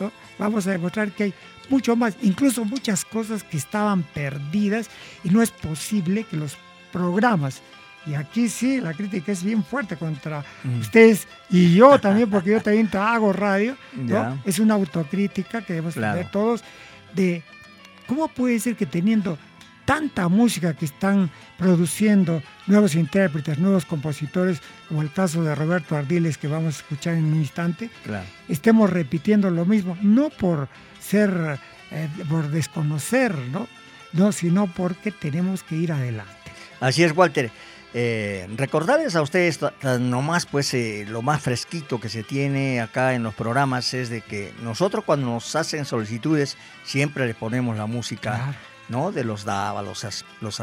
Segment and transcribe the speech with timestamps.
[0.00, 0.12] ¿no?
[0.38, 1.34] vamos a demostrar que hay
[1.68, 4.88] mucho más, incluso muchas cosas que estaban perdidas
[5.22, 6.56] y no es posible que los
[6.92, 7.62] programas
[8.06, 10.80] y aquí sí, la crítica es bien fuerte contra Mm.
[10.80, 13.76] ustedes y yo también, porque yo también hago radio.
[14.44, 16.16] Es una autocrítica que debemos Claro.
[16.18, 16.64] tener todos
[17.14, 17.42] de
[18.06, 19.38] cómo puede ser que teniendo
[19.90, 26.38] tanta música que están produciendo nuevos intérpretes, nuevos compositores, como el caso de Roberto Ardiles
[26.38, 28.24] que vamos a escuchar en un instante, Claro.
[28.48, 30.68] estemos repitiendo lo mismo, no por
[31.00, 31.58] ser,
[31.90, 33.66] eh, por desconocer, ¿no?
[34.12, 36.52] No, sino porque tenemos que ir adelante.
[36.78, 37.50] Así es, Walter.
[37.92, 39.58] Eh, recordarles a ustedes
[39.98, 44.20] nomás pues eh, lo más fresquito que se tiene acá en los programas es de
[44.20, 48.69] que nosotros cuando nos hacen solicitudes siempre le ponemos la música Claro.
[48.90, 49.12] ¿No?
[49.12, 50.60] de los Dava, los, los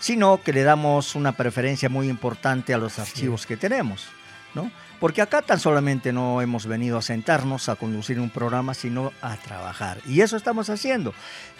[0.00, 4.06] sino que le damos una preferencia muy importante a los archivos que tenemos,
[4.54, 4.70] ¿no?
[5.00, 9.36] Porque acá tan solamente no hemos venido a sentarnos a conducir un programa, sino a
[9.36, 9.98] trabajar.
[10.06, 11.14] Y eso estamos haciendo.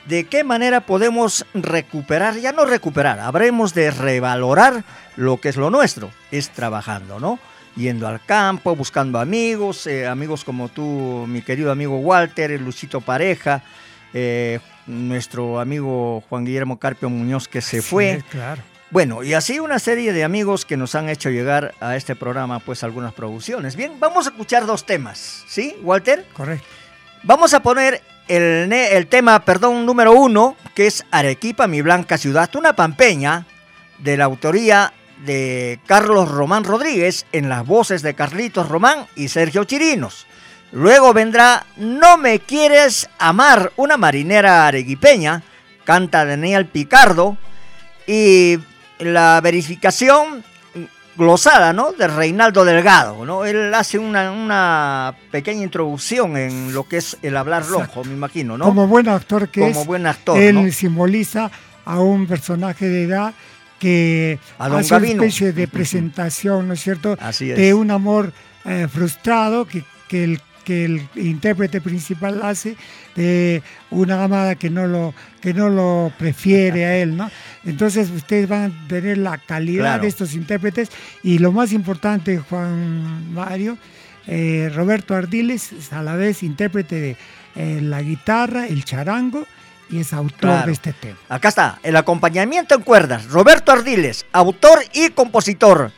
[0.06, 2.36] ¿De qué manera podemos recuperar?
[2.38, 4.84] Ya no recuperar, habremos de revalorar
[5.16, 7.38] lo que es lo nuestro, es trabajando, ¿no?
[7.76, 13.62] Yendo al campo, buscando amigos, eh, amigos como tú, mi querido amigo Walter, Luchito Pareja,
[14.14, 18.22] eh, nuestro amigo Juan Guillermo Carpio Muñoz que se Sí, fue.
[18.30, 18.62] claro.
[18.90, 22.58] Bueno, y así una serie de amigos que nos han hecho llegar a este programa,
[22.58, 23.76] pues algunas producciones.
[23.76, 26.24] Bien, vamos a escuchar dos temas, ¿sí, Walter?
[26.32, 26.66] Correcto.
[27.22, 32.48] Vamos a poner el, el tema, perdón, número uno, que es Arequipa, mi blanca ciudad,
[32.56, 33.44] una pampeña
[33.98, 34.94] de la autoría
[35.26, 40.26] de Carlos Román Rodríguez en las voces de Carlitos Román y Sergio Chirinos.
[40.72, 45.42] Luego vendrá No me quieres amar, una marinera arequipeña,
[45.84, 47.36] canta Daniel Picardo
[48.06, 48.58] y
[48.98, 50.44] la verificación
[51.16, 51.92] glosada, ¿no?
[51.92, 53.44] De Reinaldo Delgado, ¿no?
[53.44, 58.56] Él hace una, una pequeña introducción en lo que es el hablar rojo, me imagino,
[58.56, 58.64] ¿no?
[58.64, 60.72] Como buen actor que Como es, buen actor, él ¿no?
[60.72, 61.50] simboliza
[61.84, 63.34] a un personaje de edad
[63.80, 67.56] que A don hace una especie de presentación, ¿no es cierto?, Así es.
[67.56, 68.32] de un amor
[68.64, 72.76] eh, frustrado que, que el que el intérprete principal hace
[73.16, 77.30] de una amada que no lo que no lo prefiere a él, ¿no?
[77.64, 80.02] Entonces ustedes van a tener la calidad Claro.
[80.02, 80.90] de estos intérpretes
[81.22, 83.78] y lo más importante, Juan Mario,
[84.26, 87.16] eh, Roberto Ardiles es a la vez intérprete de
[87.56, 89.46] eh, la guitarra, el charango
[89.90, 90.66] y es autor Claro.
[90.66, 91.16] de este tema.
[91.30, 95.92] Acá está, el acompañamiento en cuerdas, Roberto Ardiles, autor y compositor.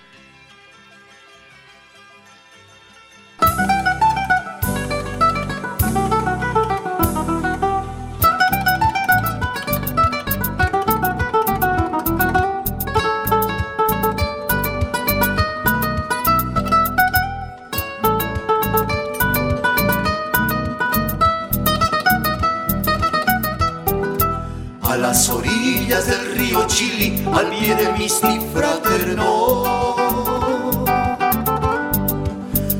[26.70, 29.64] Chili, al pie del Misti Fraterno.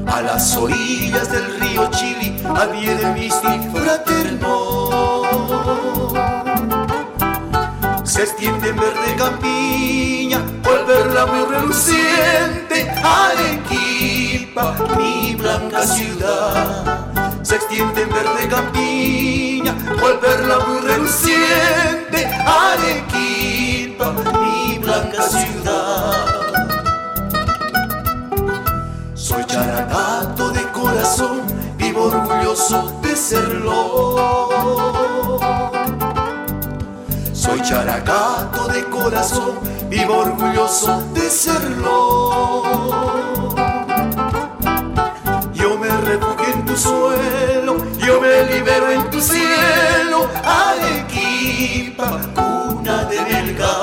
[0.07, 4.91] A las orillas del río Chili, al pie del Misti Fraterno.
[8.05, 17.01] Se extiende en verde campiña, al verla muy reluciente, Arequipa, mi blanca ciudad
[17.51, 23.10] se extiende en verde campiña, al verla muy reluciente, Arequipa,
[33.31, 33.39] Soy
[37.63, 42.65] charagato de corazón, vivo orgulloso de serlo.
[45.55, 53.21] Yo me refugio en tu suelo, yo me libero en tu cielo, Arequipa, cuna de
[53.21, 53.80] Melgar.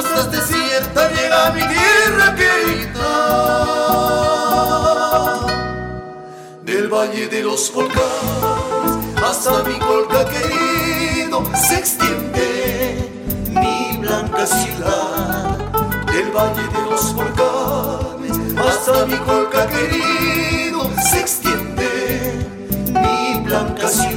[0.00, 3.10] Costas desiertas llega mi tierra querida.
[6.62, 13.10] Del valle de los volcanes hasta mi colca querido se extiende
[13.50, 15.58] mi blanca ciudad.
[16.06, 22.46] Del valle de los volcanes hasta mi colca querido se extiende
[22.86, 24.09] mi blanca ciudad.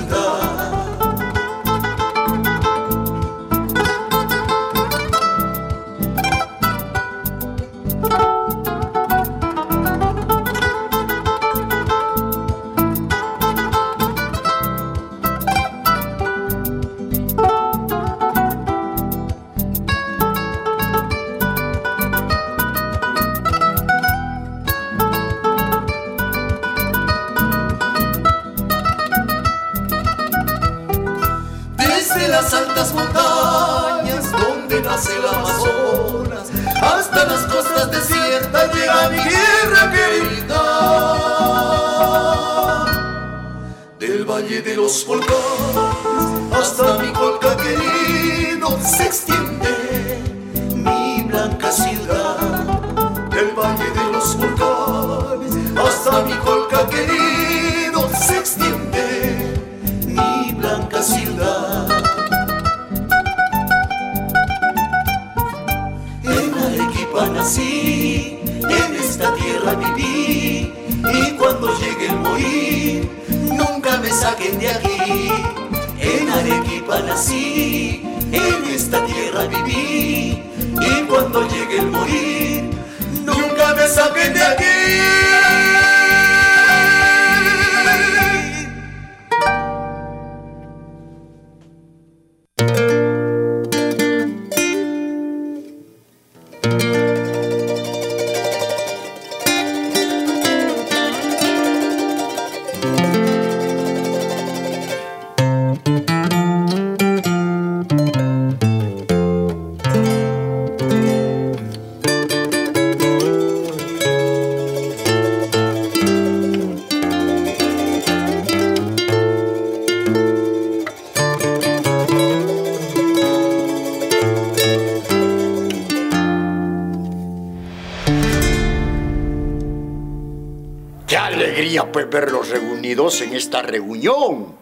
[131.94, 134.58] Pues verlos reunidos en esta reunión.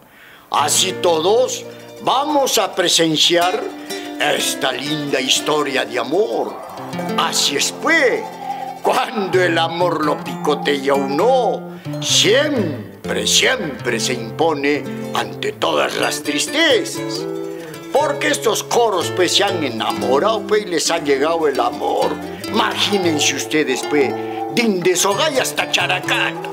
[0.52, 1.64] Así todos
[2.04, 3.60] vamos a presenciar
[4.20, 6.54] esta linda historia de amor.
[7.18, 8.22] Así es pues,
[8.82, 17.26] cuando el amor lo picotea uno, siempre, siempre se impone ante todas las tristezas.
[17.92, 22.12] Porque estos coros pues se han enamorado pues y les ha llegado el amor.
[22.48, 24.12] Imagínense ustedes pues,
[24.54, 26.51] de Sogay hasta Characato.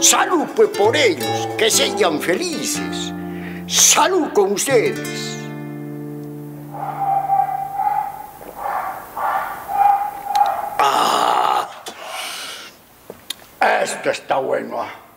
[0.00, 3.12] Salud pues por ellos, que sean felices.
[3.66, 5.36] Salud con ustedes.
[10.78, 11.68] Ah,
[13.82, 15.09] esto está bueno.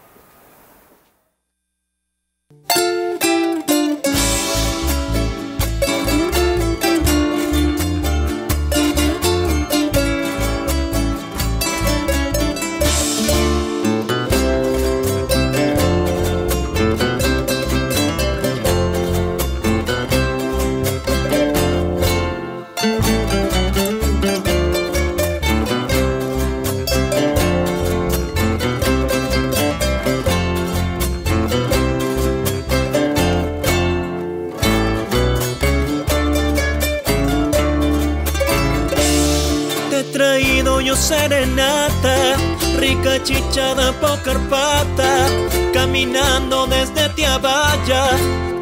[43.03, 45.27] Rica chichada por Carpata,
[45.73, 48.11] caminando desde Tiabaya,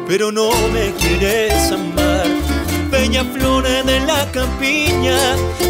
[0.06, 2.26] pero no me quieres amar.
[2.90, 5.18] Bella flores de la campiña,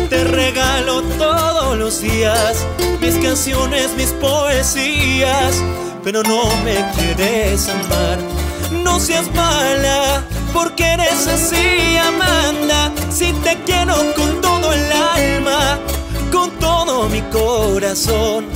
[0.08, 2.66] te regalo todos los días
[3.00, 5.54] mis canciones, mis poesías,
[6.02, 8.18] pero no me quieres amar.
[8.82, 12.92] No seas mala, porque eres así, Amanda.
[13.10, 15.78] Si te quiero con todo el alma,
[16.32, 18.46] con todo mi corazón.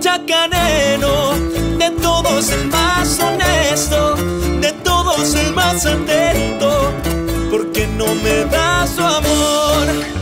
[0.00, 1.34] Chacanero,
[1.78, 4.14] de todos el más honesto,
[4.60, 6.92] de todos el más atento,
[7.50, 10.13] porque no me das su amor.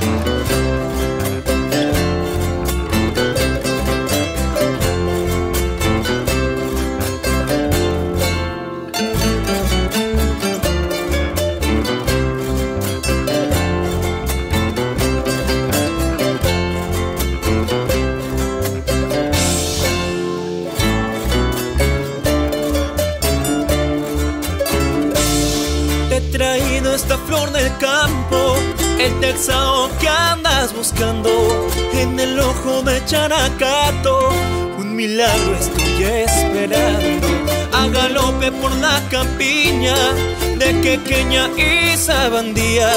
[27.84, 31.30] El texao que andas buscando
[31.94, 34.28] en el ojo de Characato.
[34.78, 37.26] Un milagro estoy esperando
[37.72, 39.96] a galope por la campiña
[40.58, 42.92] de Quequeña y Sabandía.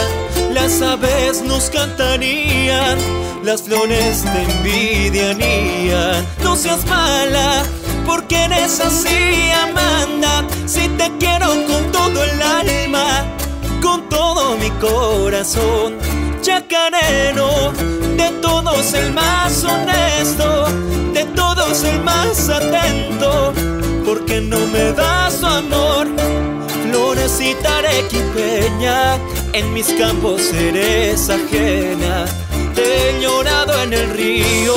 [0.53, 2.99] Las aves nos cantarían,
[3.43, 6.23] las flores te envidiarían.
[6.43, 7.63] No seas mala,
[8.05, 10.45] porque eres así, Amanda.
[10.67, 13.25] Si te quiero con todo el alma,
[13.81, 15.97] con todo mi corazón.
[16.41, 17.71] Chacarero,
[18.17, 20.65] de todos el más honesto,
[21.13, 23.53] de todos el más atento,
[24.05, 26.07] porque no me das su amor.
[26.89, 29.17] Florecita arequipeña,
[29.53, 32.25] en mis campos eres ajena.
[32.75, 34.75] Te He llorado en el río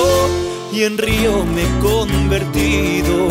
[0.73, 3.29] y en río me he convertido.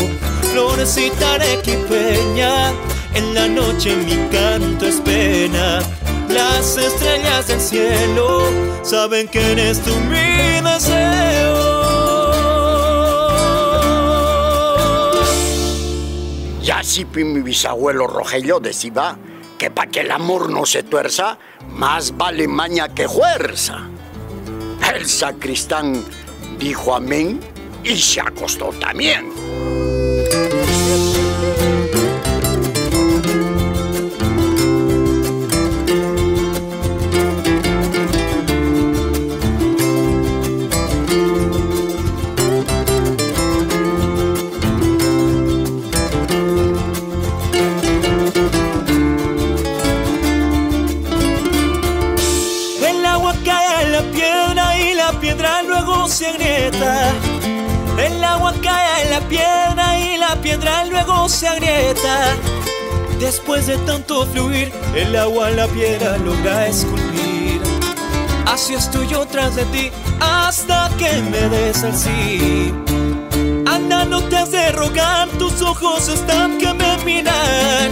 [0.52, 2.74] Florecita arequipeña,
[3.18, 5.80] en la noche mi canto es pena.
[6.30, 8.42] Las estrellas del cielo
[8.84, 11.98] saben que eres tú mi deseo.
[16.62, 19.18] Y así mi bisabuelo Rogelio decía
[19.58, 21.40] que para que el amor no se tuerza,
[21.72, 23.90] más vale maña que fuerza.
[24.94, 26.06] El sacristán
[26.60, 27.40] dijo amén
[27.84, 29.87] y se acostó también.
[61.27, 62.36] Se agrieta.
[63.19, 67.62] Después de tanto fluir, el agua la piedra logra esculpir.
[68.46, 72.74] Así estoy yo tras de ti hasta que me des el sí.
[73.67, 77.91] Anda, no te has de rogar, tus ojos están que me miran.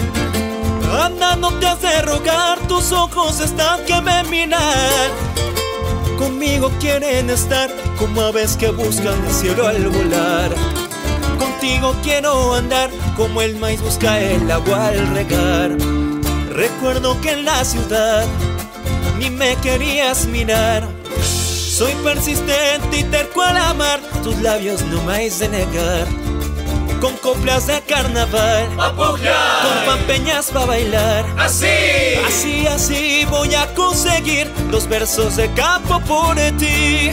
[0.92, 5.12] Anda, no te has de rogar, tus ojos están que me miran.
[6.18, 10.75] Conmigo quieren estar como aves que buscan el cielo al volar.
[11.66, 15.72] Contigo quiero andar como el maíz busca el agua al regar.
[16.52, 18.24] Recuerdo que en la ciudad
[19.18, 20.88] ni me querías mirar.
[21.24, 26.06] Soy persistente y terco al amar, tus labios no me de negar.
[27.02, 31.26] Con coplas de carnaval, con pampeñas para bailar.
[31.36, 31.66] Así.
[32.28, 37.10] Así, así voy a conseguir los versos de campo por ti.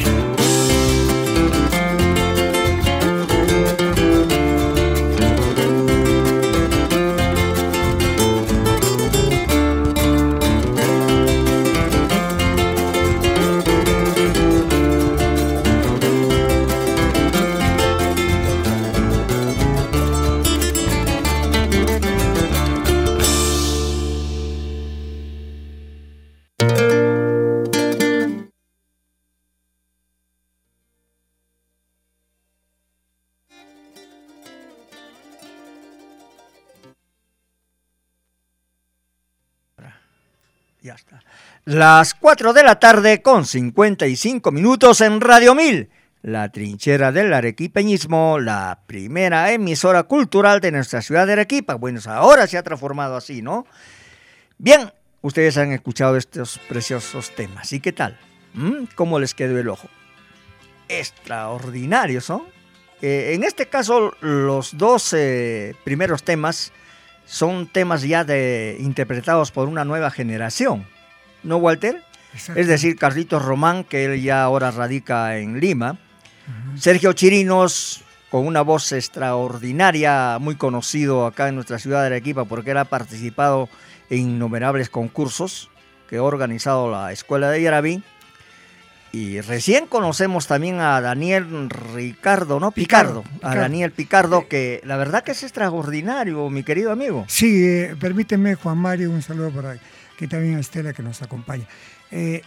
[41.65, 45.91] Las 4 de la tarde con 55 minutos en Radio 1000,
[46.23, 51.77] la trinchera del arequipeñismo, la primera emisora cultural de nuestra ciudad de Arequipa.
[51.77, 53.65] Bueno, ahora se ha transformado así, ¿no?
[54.59, 57.73] Bien, ustedes han escuchado estos preciosos temas.
[57.73, 58.19] ¿Y qué tal?
[58.55, 58.87] ¿Mm?
[58.97, 59.87] ¿Cómo les quedó el ojo?
[60.89, 62.45] Extraordinarios, ¿no?
[63.03, 66.73] Eh, en este caso, los dos eh, primeros temas
[67.25, 70.87] son temas ya de, interpretados por una nueva generación,
[71.43, 72.03] ¿no, Walter?
[72.33, 72.61] Exacto.
[72.61, 75.99] Es decir, Carlitos Román, que él ya ahora radica en Lima,
[76.77, 82.71] Sergio Chirinos, con una voz extraordinaria, muy conocido acá en nuestra ciudad de Arequipa, porque
[82.71, 83.69] él ha participado
[84.09, 85.71] en innumerables concursos
[86.09, 88.03] que ha organizado la Escuela de Yarabí.
[89.13, 92.71] Y recién conocemos también a Daniel Ricardo, ¿no?
[92.71, 93.23] Picardo.
[93.23, 93.55] Picardo, A.
[93.55, 97.27] Daniel Picardo, que la verdad que es extraordinario, mi querido amigo.
[97.29, 99.77] Sí, eh, permíteme, Juan Mario, un saludo para
[100.23, 101.67] que también a Estela que nos acompaña.
[102.13, 102.43] Eh,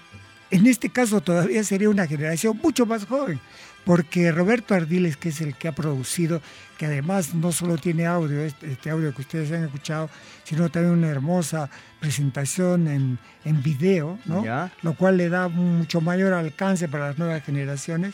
[0.50, 3.38] en este caso todavía sería una generación mucho más joven,
[3.84, 6.42] porque Roberto Ardiles, que es el que ha producido,
[6.78, 10.10] que además no solo tiene audio, este, este audio que ustedes han escuchado,
[10.46, 14.46] sino también una hermosa presentación en, en video, ¿no?
[14.46, 14.72] Ya.
[14.82, 18.14] lo cual le da mucho mayor alcance para las nuevas generaciones.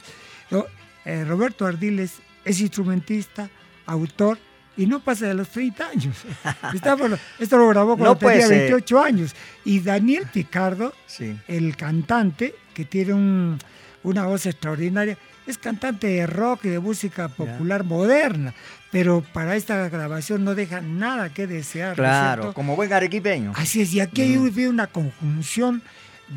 [1.05, 2.13] Eh, Roberto Ardiles
[2.45, 3.47] es instrumentista,
[3.85, 4.39] autor,
[4.81, 6.15] y no pasa de los 30 años.
[7.39, 8.57] Esto lo grabó cuando No tenía ser.
[8.59, 9.35] 28 años.
[9.65, 11.37] Y Daniel Picardo, Sí.
[11.47, 13.59] el cantante, que tiene un-
[14.03, 18.53] una voz extraordinaria, es cantante de rock y de música popular moderna,
[18.91, 21.89] pero para esta grabación no deja nada que desear.
[21.89, 22.53] ¿no es Claro, cierto?
[22.55, 23.53] como buen arequipeño.
[23.55, 25.81] Así es, y aquí hay habido una conjunción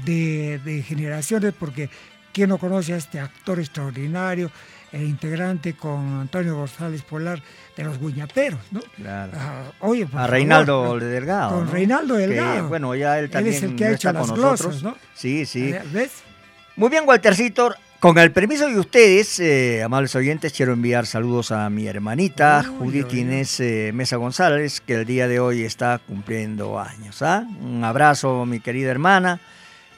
[0.04, 1.88] de, de generaciones, porque
[2.32, 4.50] ¿quién no conoce a este actor extraordinario,
[4.94, 7.42] el integrante con Antonio González Polar
[7.76, 8.80] de los Guiñaperos, ¿no?
[8.96, 9.32] Claro.
[9.34, 10.98] Ah, oye, a Reinaldo.
[11.00, 11.56] Delgado.
[11.56, 11.72] Con ¿no?
[11.72, 12.68] Reinaldo Que, Delgado.
[12.68, 14.82] bueno, ya él Él también es el que ha hecho las con glosas.
[14.82, 14.96] ¿no?
[15.14, 15.74] Sí, sí.
[15.92, 16.22] ¿Ves?
[16.76, 17.74] Muy bien, Waltercito.
[17.98, 23.12] Con el permiso de ustedes, eh, amables oyentes, quiero enviar saludos a mi hermanita Judith.
[23.14, 27.22] Inés eh, Mesa González, que el día de hoy está cumpliendo años.
[27.22, 27.46] ¿ah?
[27.62, 29.40] Un abrazo, mi querida hermana.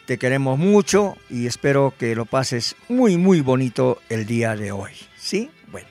[0.06, 4.92] Te queremos mucho y espero que lo pases muy, muy bonito el día de hoy.
[5.16, 5.50] ¿Sí?
[5.70, 5.88] Bueno.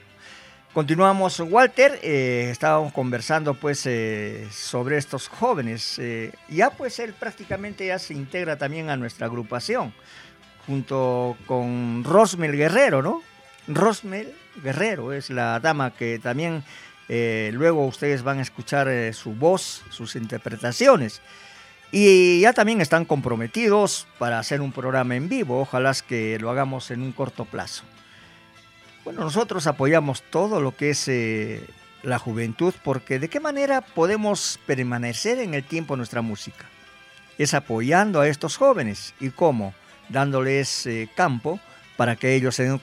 [0.72, 2.00] Continuamos, Walter.
[2.02, 5.98] Eh, estábamos conversando pues eh, sobre estos jóvenes.
[5.98, 9.92] Eh, ya pues él prácticamente ya se integra también a nuestra agrupación,
[10.66, 13.22] junto con Rosmel Guerrero, ¿no?
[13.68, 16.64] Rosmel Guerrero es la dama que también
[17.08, 21.20] luego ustedes van a escuchar su voz, sus interpretaciones.
[21.92, 26.90] Y ya también están comprometidos para hacer un programa en vivo, ojalá que lo hagamos
[26.90, 27.84] en un corto plazo.
[29.04, 31.64] Bueno, nosotros apoyamos todo lo que es eh,
[32.02, 36.64] la juventud porque de qué manera podemos permanecer en el tiempo nuestra música.
[37.38, 39.74] Es apoyando a estos jóvenes y cómo,
[40.08, 41.60] dándoles eh, campo
[41.96, 42.80] para que ellos den,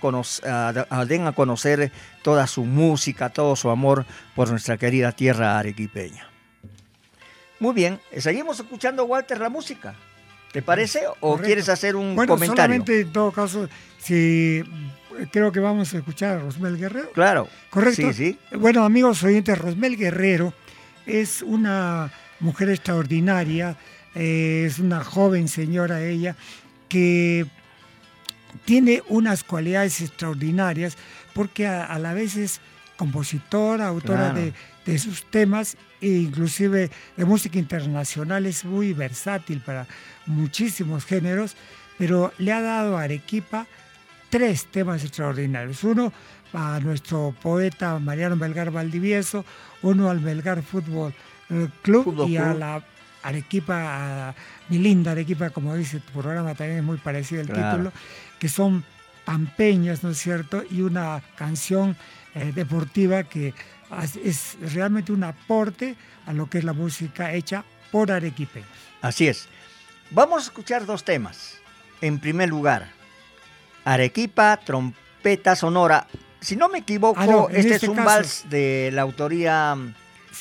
[1.07, 1.91] den a conocer
[2.21, 6.32] toda su música, todo su amor por nuestra querida tierra arequipeña.
[7.63, 9.95] Muy bien, seguimos escuchando, Walter, la música.
[10.51, 11.03] ¿Te parece?
[11.21, 12.61] ¿O quieres hacer un bueno, comentario?
[12.61, 14.61] Solamente en todo caso, si
[15.31, 17.11] creo que vamos a escuchar a Rosmel Guerrero.
[17.13, 17.47] Claro.
[17.69, 18.11] ¿Correcto?
[18.11, 18.57] Sí, sí.
[18.57, 20.53] Bueno, amigos oyentes, Rosmel Guerrero
[21.05, 23.77] es una mujer extraordinaria,
[24.13, 26.35] eh, es una joven señora ella,
[26.89, 27.45] que
[28.65, 30.97] tiene unas cualidades extraordinarias
[31.33, 32.59] porque a, la vez es
[32.97, 34.51] compositora, autora de,
[34.85, 39.87] de sus temas inclusive de música internacional, es muy versátil para
[40.25, 41.55] muchísimos géneros,
[41.97, 43.67] pero le ha dado a Arequipa
[44.29, 45.83] tres temas extraordinarios.
[45.83, 46.11] Uno
[46.53, 49.45] a nuestro poeta Mariano Melgar Valdivieso,
[49.81, 51.13] uno al Melgar Fútbol
[51.49, 52.83] eh, Club y a la
[53.23, 54.35] Arequipa, a
[54.69, 57.91] mi linda Arequipa, como dice tu programa, también es muy parecido el título,
[58.37, 58.83] que son
[59.23, 60.63] pampeñas, ¿no es cierto?
[60.69, 61.95] Y una canción
[62.35, 63.53] eh, deportiva que
[64.23, 68.69] es realmente un aporte a lo que es la música hecha por arequipeños.
[69.01, 69.47] Así es.
[70.11, 71.59] Vamos a escuchar dos temas.
[72.01, 72.91] En primer lugar,
[73.85, 76.07] Arequipa, trompeta sonora.
[76.39, 79.77] Si no me equivoco, ah, este, es este un vals de la autoría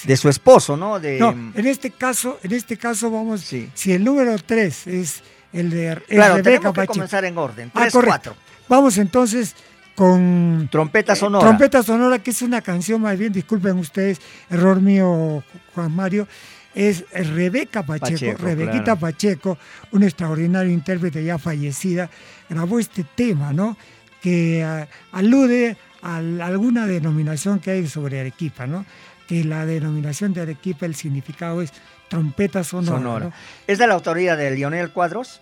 [0.04, 0.98] de su esposo, ¿no?
[0.98, 1.18] De...
[1.18, 6.02] No, en este caso, en este caso vamos, si el número 3 es el de
[6.08, 7.70] claro, Rebeca tenemos que comenzar en orden.
[7.72, 8.36] 3, ah, 4.
[8.68, 9.54] Vamos entonces
[9.94, 11.44] con Trompeta Sonora.
[11.44, 16.26] Trompeta Sonora, que es una canción más bien, disculpen ustedes, error mío, Juan Mario,
[16.74, 19.58] es Rebeca Pacheco, Rebequita Pacheco,
[19.92, 22.08] un extraordinario intérprete ya fallecida,
[22.48, 23.76] grabó este tema, ¿no?
[24.22, 28.86] Que ah, alude a, alguna denominación que hay sobre Arequipa, ¿no?
[29.26, 31.72] Que la denominación de Arequipa, el significado es
[32.08, 33.30] trompeta sonora.
[33.66, 35.40] ¿Es de la autoría de Lionel Cuadros?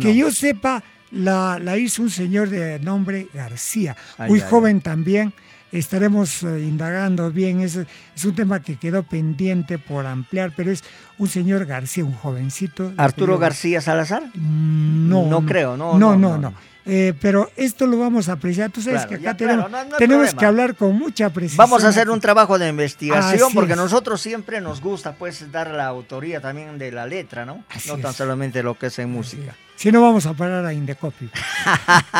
[0.00, 0.82] que yo sepa,
[1.12, 3.96] la, hizo un señor de nombre García,
[4.28, 5.32] muy joven también.
[5.70, 10.84] Estaremos eh, indagando bien, es, es un tema que quedó pendiente por ampliar, pero es
[11.16, 12.92] un señor García, un jovencito.
[12.98, 14.22] ¿Arturo García Salazar?
[14.34, 15.26] Mm, no.
[15.26, 15.98] No creo, no.
[15.98, 16.52] No, no, no.
[16.84, 18.70] Eh, pero esto lo vamos a apreciar.
[18.70, 21.58] Tú sabes que acá tenemos, que hablar con mucha precisión.
[21.58, 25.86] Vamos a hacer un trabajo de investigación porque nosotros siempre nos gusta pues dar la
[25.86, 27.64] autoría también de la letra, ¿no?
[27.86, 29.54] no tan solamente lo que es en música.
[29.76, 31.28] Si no, vamos a parar a Indecopy.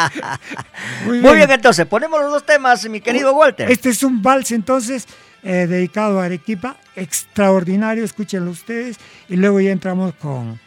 [1.07, 1.51] Muy, bien.
[1.51, 3.71] entonces, ponemos los dos temas, mi querido Walter.
[3.71, 5.07] Este es un vals, entonces,
[5.45, 8.97] eh, dedicado a Arequipa, extraordinario, escúchenlo ustedes,
[9.29, 10.59] y luego ya entramos con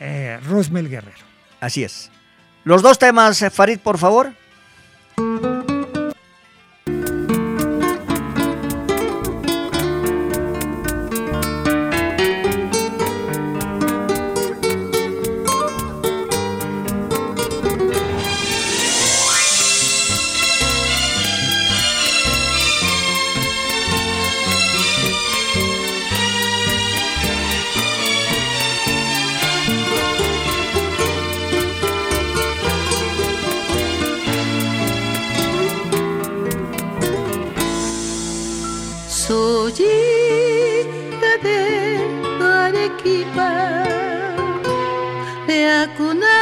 [0.00, 1.26] eh, Rosmel Guerrero.
[1.60, 2.10] Así es.
[2.68, 4.34] Los dos temas, eh, Farid, por favor.
[45.78, 46.37] なくな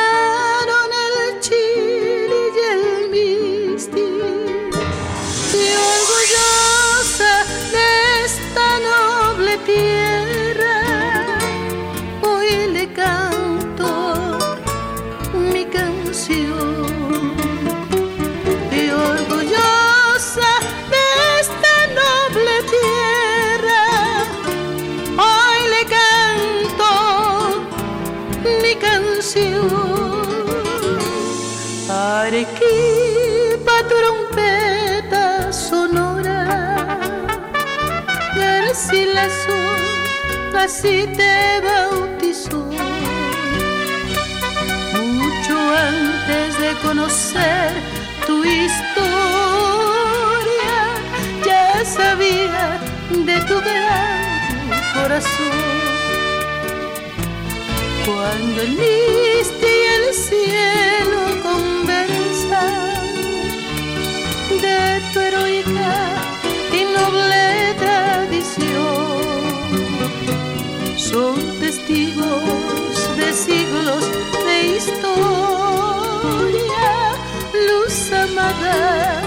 [40.56, 42.66] así te bautizó.
[45.76, 47.72] antes de conocer
[48.26, 48.76] tu historia,
[51.44, 55.76] ya sabía de tu gran corazón.
[58.04, 62.96] Cuando el miste y el cielo conversan
[64.60, 64.80] de
[65.12, 65.94] tu heroica
[66.72, 69.05] y noble tradición,
[71.16, 74.02] son testigos de siglos
[74.46, 74.98] de historia,
[77.68, 79.22] luz amada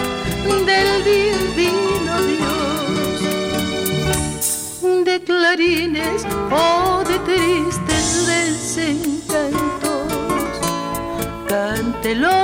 [0.69, 3.19] del divino Dios,
[5.03, 6.19] de clarines
[6.51, 6.63] o
[7.09, 10.11] de tristes desencantos,
[11.47, 12.37] cántelo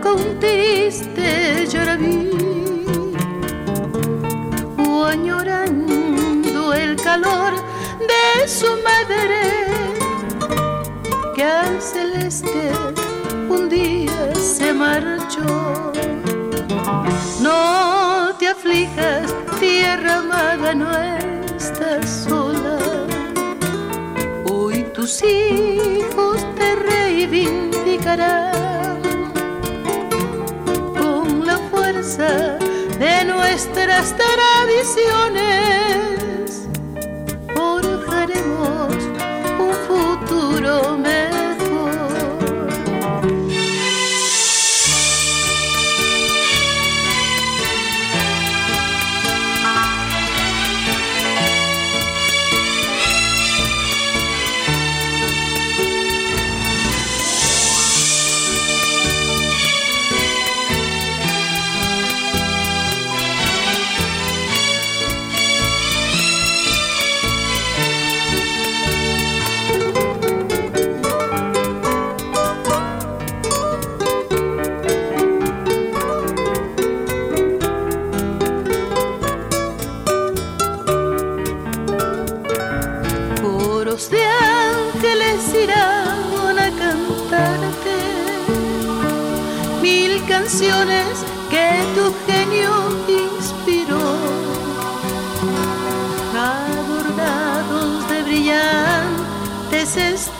[0.00, 1.26] con triste
[1.72, 2.19] lloraví,
[12.30, 12.70] al celeste
[13.48, 15.92] un día se marchó.
[17.40, 20.90] No te aflijas, tierra amada, no
[21.56, 22.78] estás sola.
[24.44, 29.02] Hoy tus hijos te reivindicarán
[30.96, 32.58] con la fuerza
[32.98, 36.09] de nuestras tradiciones.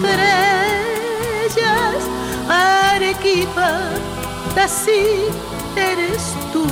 [0.07, 2.03] Estrellas,
[2.49, 3.81] Arequipa,
[4.57, 5.27] así
[5.77, 6.65] eres tú.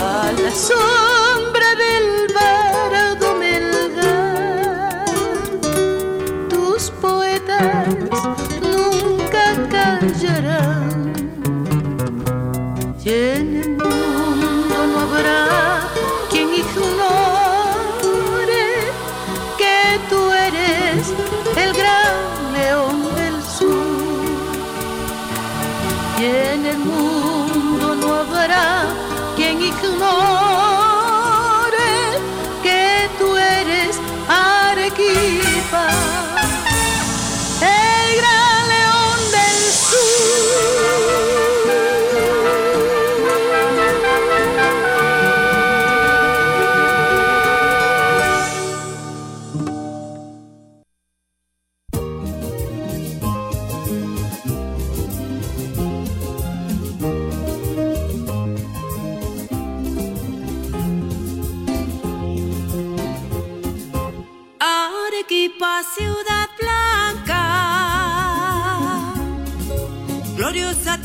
[0.00, 0.50] A la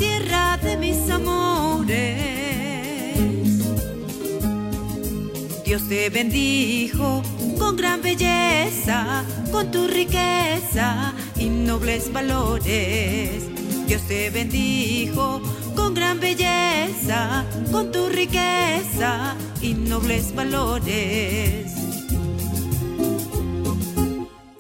[0.02, 2.18] tierra de mis amores.
[5.64, 7.22] Dios te bendijo
[7.60, 13.44] con gran belleza, con tu riqueza y nobles valores.
[13.86, 15.40] Dios te bendijo
[15.76, 21.74] con gran belleza, con tu riqueza y nobles valores.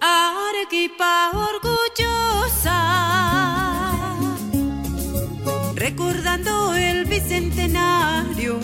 [0.01, 3.20] Arequipa orgullosa,
[6.33, 8.57] el bicentenario,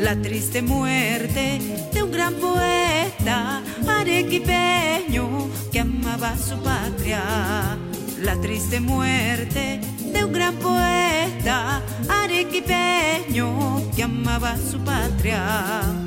[0.00, 1.60] la triste muerte
[1.92, 7.76] de un gran poeta arequipeño que amaba su patria.
[8.22, 9.80] La triste muerte
[10.12, 16.03] de un gran poeta arequipeño que amaba su patria.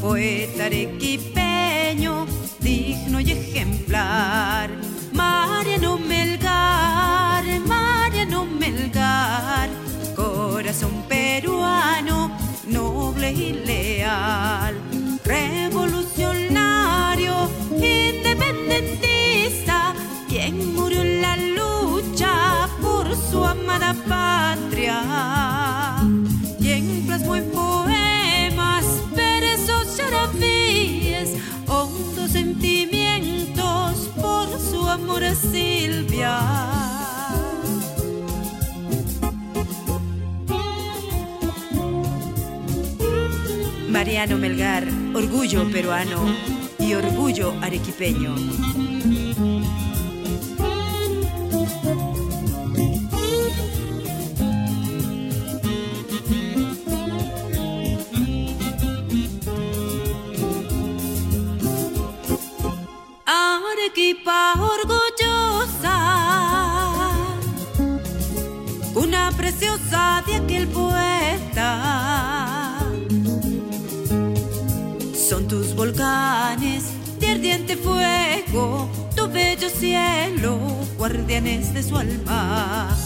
[0.00, 2.26] Poeta tarequipeño,
[2.60, 4.70] digno y ejemplar.
[5.12, 9.68] Mariano Melgar, Mariano Melgar,
[10.16, 12.30] corazón peruano,
[12.66, 14.89] noble y leal.
[35.34, 36.38] Silvia.
[43.88, 46.34] Mariano Melgar, orgullo peruano
[46.78, 48.89] y orgullo arequipeño.
[63.90, 65.98] Arequipa orgullosa,
[68.94, 72.78] una preciosa de aquel poeta.
[75.12, 76.84] Son tus volcanes
[77.18, 80.60] de ardiente fuego, tu bello cielo,
[80.96, 82.96] guardianes de su alma.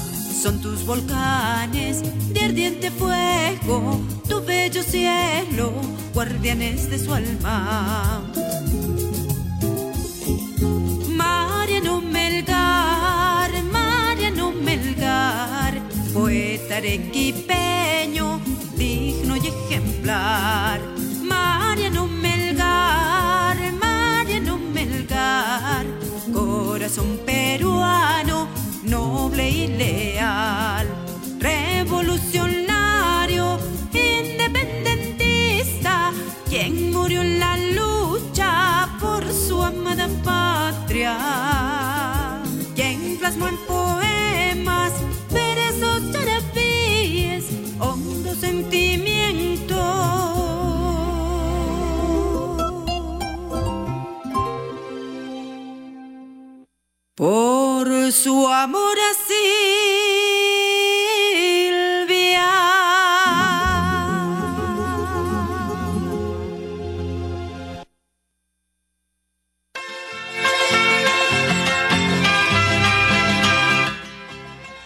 [0.43, 2.03] Son tus volcanes
[2.35, 5.73] de ardiente fuego, tu bello cielo,
[6.13, 8.23] guardianes de su alma.
[12.35, 15.75] Melgar, Mariano Melgar,
[16.13, 18.41] poeta arequipeño,
[18.77, 20.81] digno y ejemplar.
[21.23, 25.87] Mariano Melgar, Mariano Melgar,
[26.33, 28.49] corazón peruano,
[28.83, 30.89] noble y leal,
[31.39, 33.61] revolucionario,
[33.93, 36.11] independentista,
[36.49, 41.17] quien murió en la lucha por su amada patria,
[43.25, 44.93] plasmó en poemas,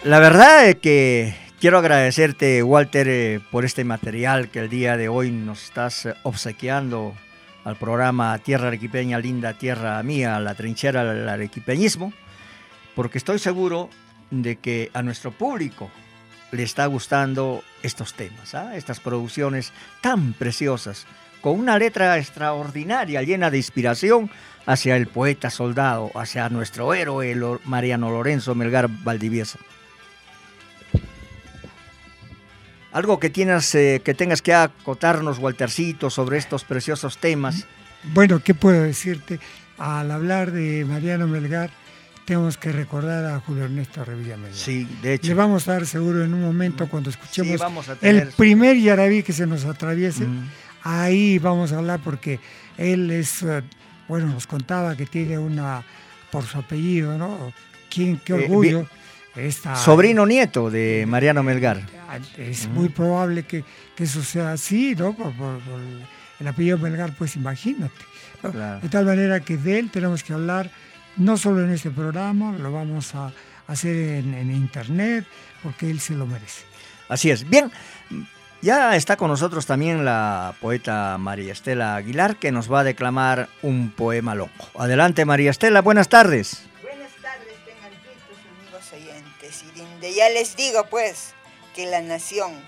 [0.08, 5.10] La verdad es que quiero agradecerte, Walter, eh, por este material que el día de
[5.10, 7.14] hoy nos estás obsequiando
[7.62, 12.14] al programa Tierra Arequipeña, Linda Tierra Mía, la trinchera del arequipeñismo,
[12.94, 13.90] porque estoy seguro
[14.30, 15.90] de que a nuestro público
[16.52, 18.76] le está gustando estos temas, ¿ah?
[18.76, 21.06] estas producciones tan preciosas,
[21.42, 24.30] con una letra extraordinaria, llena de inspiración
[24.64, 29.58] hacia el poeta soldado, hacia nuestro héroe Mariano Lorenzo Melgar Valdivieso.
[32.98, 37.64] Algo que, tienes, eh, que tengas que acotarnos, Waltercito, sobre estos preciosos temas.
[38.12, 39.38] Bueno, ¿qué puedo decirte?
[39.78, 41.70] Al hablar de Mariano Melgar,
[42.24, 44.52] tenemos que recordar a Julio Ernesto Revilla Melgar.
[44.58, 45.28] Sí, de hecho.
[45.28, 48.28] Le vamos a dar seguro en un momento cuando escuchemos Sí, vamos a tener- el
[48.32, 50.24] primer yarabí que se nos atraviese.
[50.24, 50.48] Mm.
[50.82, 52.40] Ahí vamos a hablar porque
[52.78, 53.62] él es, eh,
[54.08, 55.84] bueno, nos contaba que tiene una,
[56.32, 57.52] por su apellido, ¿no?
[57.88, 58.88] ¿Quién, qué Eh, orgullo.
[59.38, 61.80] Esta- Sobrino nieto de Mariano Melgar.
[62.36, 63.64] Es muy probable que,
[63.96, 65.12] que eso sea así, ¿no?
[65.14, 65.80] Por, por- por
[66.40, 67.94] el apellido Melgar, pues imagínate.
[68.42, 68.50] ¿no?
[68.52, 68.80] Claro.
[68.80, 70.70] De tal manera que de él tenemos que hablar
[71.16, 73.32] no solo en este programa, lo vamos a
[73.66, 75.26] hacer en, en internet,
[75.62, 76.62] porque él se lo merece.
[77.08, 77.48] Así es.
[77.48, 77.70] Bien,
[78.62, 83.48] ya está con nosotros también la poeta María Estela Aguilar, que nos va a declamar
[83.62, 84.68] un poema loco.
[84.78, 85.80] Adelante, María Estela.
[85.82, 86.64] Buenas tardes,
[90.14, 91.34] ya les digo, pues,
[91.74, 92.64] que la nación,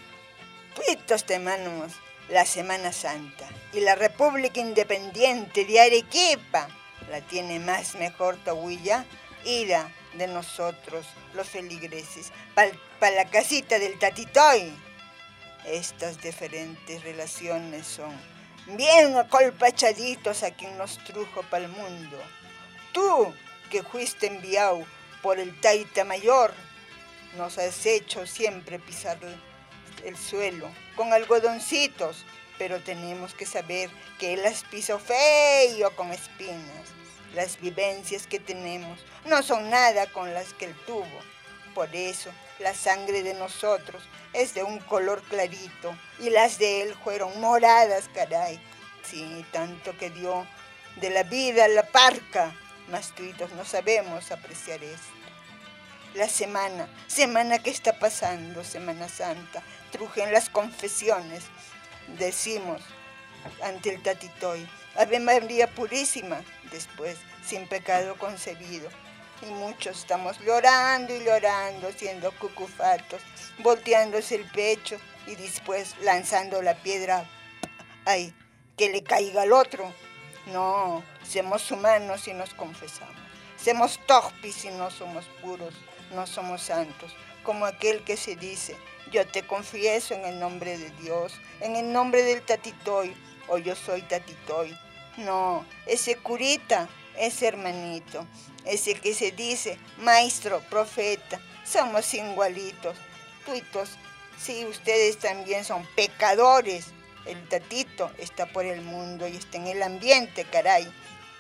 [0.75, 1.93] tuitos temanamos
[2.29, 6.69] la Semana Santa y la República Independiente de Arequipa
[7.11, 9.05] la tiene más mejor Tahuilla,
[9.45, 14.73] ira de nosotros, los feligreses, para la casita del Tatitoy.
[15.67, 18.13] Estas diferentes relaciones son
[18.67, 22.17] bien acolpachaditos a quien nos trujo para el mundo.
[22.93, 23.33] Tú,
[23.71, 24.85] que fuiste enviado
[25.23, 26.53] por el Taita Mayor,
[27.37, 29.41] nos has hecho siempre pisar el-
[30.09, 32.25] el suelo con algodoncitos,
[32.59, 36.89] pero tenemos que saber que él las pisó feo con espinas.
[37.35, 41.07] Las vivencias que tenemos no son nada con las que él tuvo.
[41.75, 46.95] Por eso la sangre de nosotros es de un color clarito y las de él
[47.05, 48.61] fueron moradas, caray.
[49.03, 50.47] Sí, tanto que dio
[50.97, 52.55] de la vida la parca,
[52.89, 53.15] mas
[53.55, 55.20] no sabemos apreciar esto.
[56.15, 61.45] La semana, semana que está pasando, Semana Santa, trujen las confesiones,
[62.19, 62.83] decimos
[63.63, 66.43] ante el tatitoy, Ave María Purísima,
[66.73, 68.91] después, sin pecado concebido.
[69.43, 73.23] Y muchos estamos llorando y llorando, siendo cucufatos,
[73.59, 77.25] volteándose el pecho y después lanzando la piedra,
[78.05, 78.35] ay,
[78.77, 79.95] que le caiga al otro.
[80.47, 83.30] No, somos humanos y nos confesamos.
[83.63, 85.75] Somos torpes y no somos puros,
[86.15, 88.77] no somos santos, como aquel que se dice,
[89.13, 93.15] yo te confieso en el nombre de Dios, en el nombre del tatitoy,
[93.49, 94.77] o yo soy tatitoy.
[95.19, 98.27] No, ese curita, ese hermanito,
[98.65, 102.97] ese que se dice maestro, profeta, somos igualitos,
[103.45, 103.91] tuitos,
[104.39, 106.87] sí, ustedes también son pecadores.
[107.27, 110.91] El tatito está por el mundo y está en el ambiente, caray.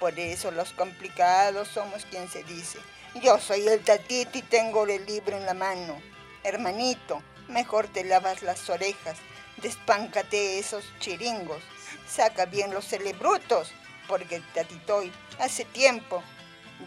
[0.00, 2.78] Por eso los complicados somos quien se dice.
[3.22, 6.00] Yo soy el tatito y tengo el libro en la mano.
[6.42, 9.18] Hermanito, mejor te lavas las orejas,
[9.58, 11.62] despáncate esos chiringos,
[12.08, 13.72] saca bien los celebrutos,
[14.08, 16.22] porque el tatitoy hace tiempo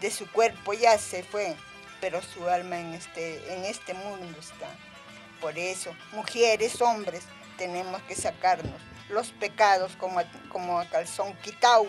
[0.00, 1.54] de su cuerpo ya se fue,
[2.00, 4.68] pero su alma en este, en este mundo está.
[5.40, 7.22] Por eso, mujeres, hombres,
[7.58, 11.86] tenemos que sacarnos los pecados como a, como a calzón quitau,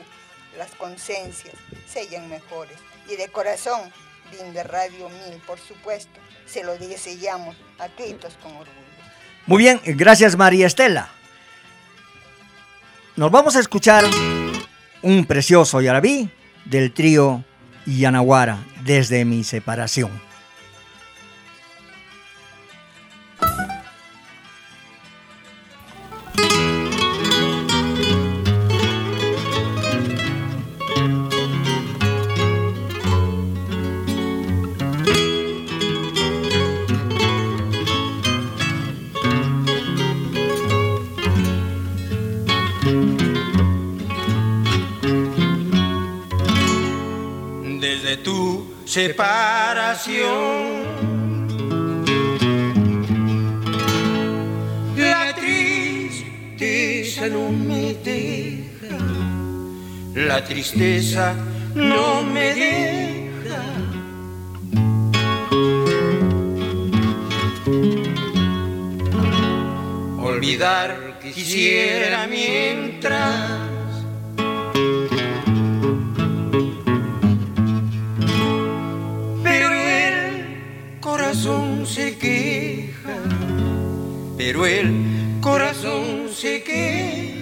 [0.57, 1.55] las conciencias,
[1.87, 2.77] sellan mejores.
[3.09, 3.91] Y de corazón,
[4.31, 8.71] bien de Radio Mil, por supuesto, se lo deseamos a todos con orgullo.
[9.45, 11.09] Muy bien, gracias María Estela.
[13.15, 14.03] Nos vamos a escuchar
[15.01, 16.29] un precioso yarabí
[16.65, 17.43] del trío
[17.85, 20.24] Yanaguara desde mi separación.
[48.95, 50.85] Separación.
[54.95, 58.97] La tristeza no me deja,
[60.15, 61.35] la tristeza
[61.73, 63.63] no me deja.
[70.21, 73.64] Olvidar quisiera mientras
[81.35, 83.17] corazón se queja,
[84.37, 84.89] pero el
[85.41, 87.34] corazón se queja.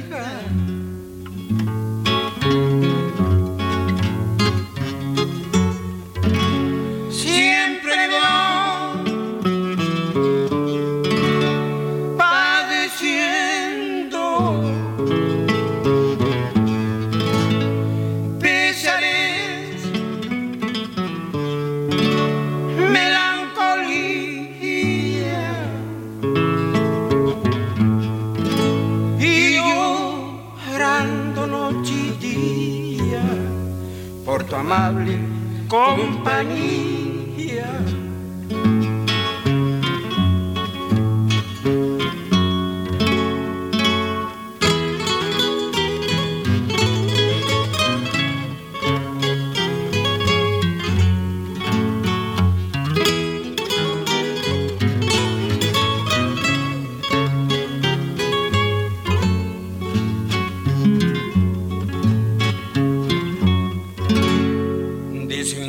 [34.63, 35.19] Amable
[35.67, 36.92] compañía.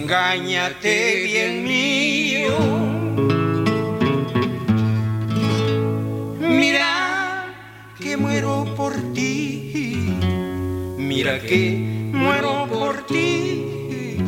[0.04, 2.58] Desengáñate bien mío.
[6.40, 7.46] Mira
[7.98, 9.72] que muero por ti.
[10.98, 14.18] Mira que muero por ti.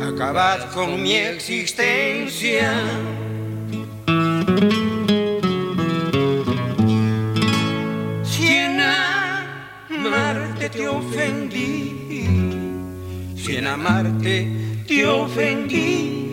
[0.00, 2.72] Acabad con mi existencia.
[10.66, 12.26] Amarte te ofendí,
[13.36, 14.48] si en amarte
[14.86, 16.25] te ofendí.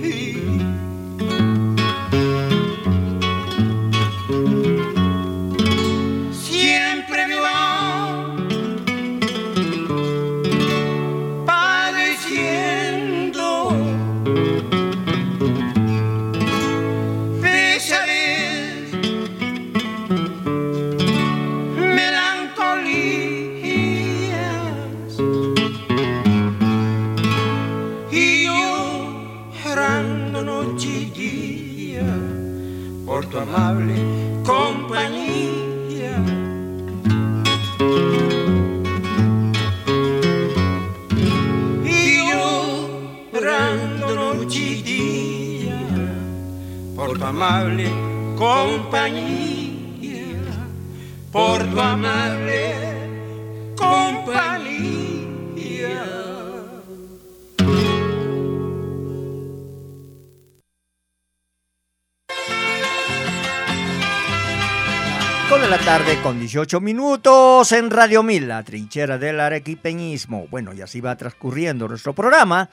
[66.53, 70.47] 18 minutos en Radio Mil, la trinchera del arequipeñismo.
[70.51, 72.69] Bueno, y así va transcurriendo nuestro programa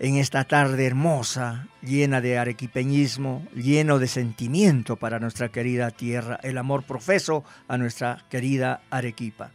[0.00, 6.58] en esta tarde hermosa, llena de arequipeñismo, lleno de sentimiento para nuestra querida tierra, el
[6.58, 9.52] amor profeso a nuestra querida Arequipa.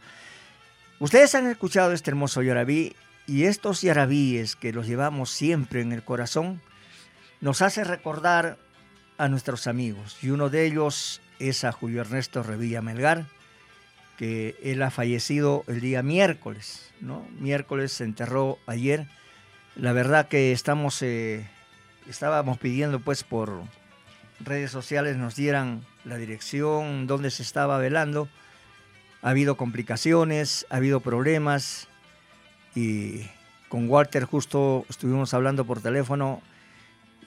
[0.98, 2.96] Ustedes han escuchado este hermoso yarabí
[3.26, 6.62] y estos yarabíes que los llevamos siempre en el corazón
[7.42, 8.56] nos hace recordar
[9.18, 13.26] a nuestros amigos y uno de ellos es a Julio Ernesto Revilla Melgar,
[14.20, 17.26] que él ha fallecido el día miércoles, ¿no?
[17.38, 19.06] Miércoles se enterró ayer.
[19.76, 21.48] La verdad que estamos, eh,
[22.06, 23.62] estábamos pidiendo pues por
[24.38, 28.28] redes sociales nos dieran la dirección donde se estaba velando.
[29.22, 31.88] Ha habido complicaciones, ha habido problemas
[32.74, 33.22] y
[33.70, 36.42] con Walter justo estuvimos hablando por teléfono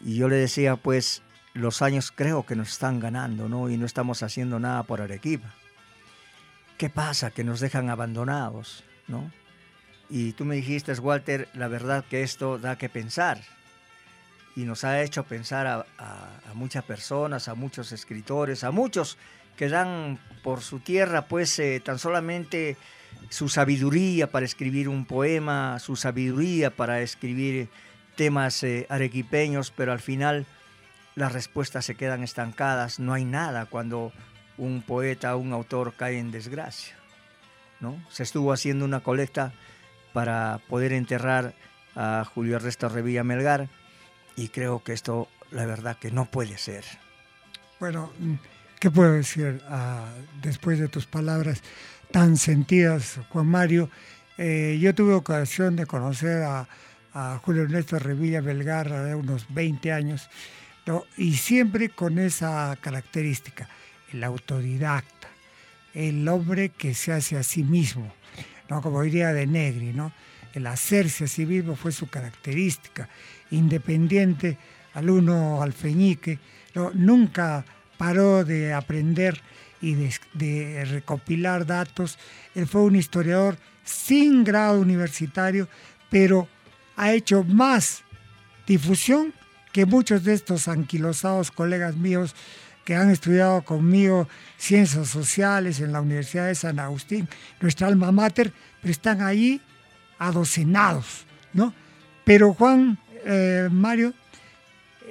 [0.06, 1.24] y yo le decía pues
[1.56, 3.68] los años creo que nos están ganando, ¿no?
[3.72, 5.56] Y no estamos haciendo nada por Arequipa.
[6.84, 7.32] ¿Qué pasa?
[7.32, 9.32] Que nos dejan abandonados, ¿no?
[10.10, 13.40] Y tú me dijiste, Walter, la verdad que esto da que pensar.
[14.58, 15.86] Y nos ha hecho pensar a,
[16.54, 19.18] muchas personas, a muchos escritores, a muchos
[19.56, 22.76] que dan por su tierra, pues, eh, tan solamente
[23.30, 27.70] su sabiduría para escribir un poema, su sabiduría para escribir
[28.18, 30.46] temas eh, arequipeños, pero al final
[31.16, 34.12] las respuestas se quedan estancadas, no hay nada cuando
[34.58, 36.96] un poeta, un autor cae en desgracia.
[37.80, 38.02] ¿no?
[38.10, 39.54] Se estuvo haciendo una colecta
[40.14, 41.54] para poder enterrar
[41.96, 43.68] a Julio Ernesto Revilla Melgar
[44.36, 46.84] y creo que esto, la verdad, que no puede ser.
[47.80, 48.12] Bueno,
[48.80, 50.08] ¿qué puedo decir ah,
[50.42, 51.62] después de tus palabras
[52.12, 53.90] tan sentidas, Juan Mario?
[54.38, 56.68] Eh, yo tuve ocasión de conocer a,
[57.44, 60.32] Julio Ernesto Revilla Melgar hace unos 20 años
[61.16, 63.70] y siempre con esa característica,
[64.14, 65.28] el autodidacta,
[65.94, 68.14] el hombre que se hace a sí mismo,
[68.70, 68.82] ¿no?
[68.82, 70.12] como diría de Negri, ¿no?
[70.54, 73.10] el hacerse a sí mismo fue su característica,
[73.52, 74.58] independiente
[74.94, 76.40] al uno alfeñique,
[76.76, 76.92] ¿no?
[76.94, 77.66] nunca
[77.98, 79.40] paró de aprender
[79.82, 82.18] y de, de, recopilar datos.
[82.56, 85.68] Él fue un historiador sin grado universitario,
[86.10, 86.48] pero
[86.96, 88.04] ha hecho más
[88.66, 89.34] difusión
[89.72, 92.36] que muchos de estos anquilosados colegas míos
[92.84, 94.28] que han estudiado conmigo
[94.58, 97.28] ciencias sociales en la Universidad de San Agustín,
[97.62, 99.62] nuestra alma mater, pero están ahí
[100.20, 101.74] adocenados, ¿no?
[102.26, 104.14] Pero Juan eh, Mario,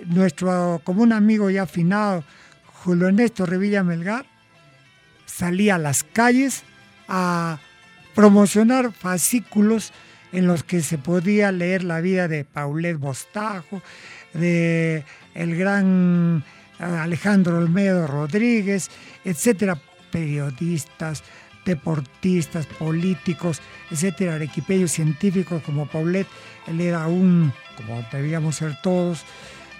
[0.07, 2.25] nuestro común amigo ya afinado,
[2.85, 4.27] Julio Ernesto Revilla Melgar,
[5.27, 6.62] salía a las calles
[7.09, 7.59] a
[8.14, 9.93] promocionar fascículos
[10.33, 13.83] en los que se podía leer la vida de Paulet Bostajo,
[14.33, 15.05] de
[15.35, 16.45] el gran
[16.83, 18.91] Alejandro Olmedo Rodríguez,
[19.24, 19.78] etcétera,
[20.11, 21.22] periodistas,
[21.64, 23.61] deportistas, políticos,
[23.91, 26.26] etcétera, arequipeños científicos como Paulet,
[26.66, 29.24] él era un, como debíamos ser todos,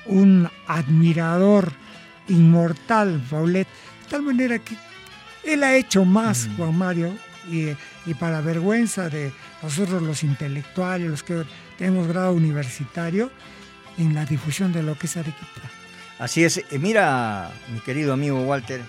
[0.07, 1.73] un admirador
[2.29, 4.77] inmortal, Paulet, de tal manera que
[5.45, 6.57] él ha hecho más, mm.
[6.57, 7.13] Juan Mario,
[7.51, 7.71] y,
[8.09, 9.33] y, para vergüenza de
[9.65, 11.43] nosotros los intelectuales, los que
[11.77, 13.33] tenemos grado universitario,
[13.99, 15.82] en la difusión de lo que es Arequipa.
[16.23, 16.59] Así es.
[16.59, 18.81] Eh, mira, mi querido amigo Walter,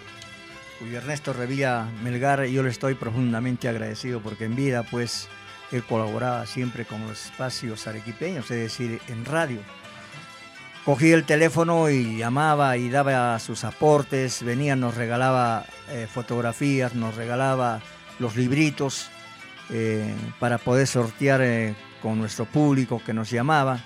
[0.78, 5.30] Julio Ernesto Revilla Melgar, yo le estoy profundamente agradecido porque en vida, pues,
[5.72, 9.58] él colaboraba siempre con los espacios arequipeños, es decir, en radio.
[10.86, 17.16] Cogía el teléfono y llamaba y daba sus aportes, venía, nos regalaba eh, fotografías, nos
[17.16, 17.82] regalaba
[18.20, 19.10] los libritos
[19.72, 21.42] eh, para poder sortear
[22.00, 23.80] con nuestro público que nos llamaba.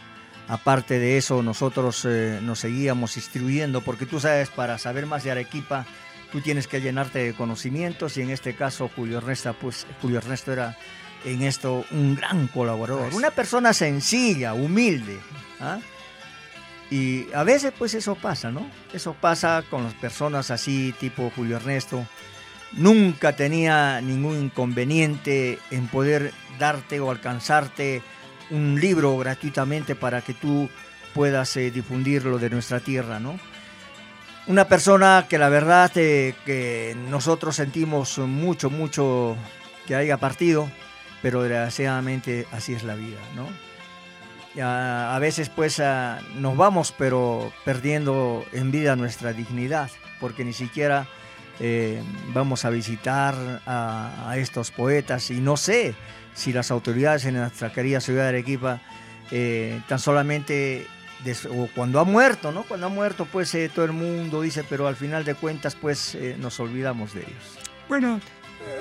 [0.47, 5.31] Aparte de eso, nosotros eh, nos seguíamos instruyendo, porque tú sabes, para saber más de
[5.31, 5.85] Arequipa,
[6.31, 10.53] tú tienes que llenarte de conocimientos y en este caso Julio Ernesto, pues, Julio Ernesto
[10.53, 10.77] era
[11.25, 15.19] en esto un gran colaborador, una persona sencilla, humilde.
[15.59, 15.79] ¿ah?
[16.89, 18.69] Y a veces pues eso pasa, ¿no?
[18.93, 22.05] Eso pasa con las personas así, tipo Julio Ernesto.
[22.73, 28.01] Nunca tenía ningún inconveniente en poder darte o alcanzarte
[28.49, 30.69] un libro gratuitamente para que tú
[31.13, 33.39] puedas eh, difundirlo de nuestra tierra, ¿no?
[34.47, 39.35] Una persona que la verdad eh, que nosotros sentimos mucho, mucho
[39.85, 40.69] que haya partido,
[41.21, 43.47] pero desgraciadamente así es la vida, ¿no?
[44.59, 45.79] A, veces pues
[46.35, 51.07] nos vamos, pero perdiendo en vida nuestra dignidad, porque ni siquiera
[51.59, 52.01] eh,
[52.33, 53.35] vamos a visitar
[53.67, 55.95] a, a estos poetas y no sé,
[56.37, 58.79] si las autoridades en nuestra querida ciudad de Arequipa
[59.31, 60.85] eh, tan solamente
[61.49, 62.61] o cuando ha muerto, ¿no?
[62.61, 66.13] Cuando ha muerto, pues eh, todo el mundo dice, pero al final de cuentas, pues
[66.13, 67.57] eh, nos olvidamos de ellos.
[67.89, 68.21] Bueno,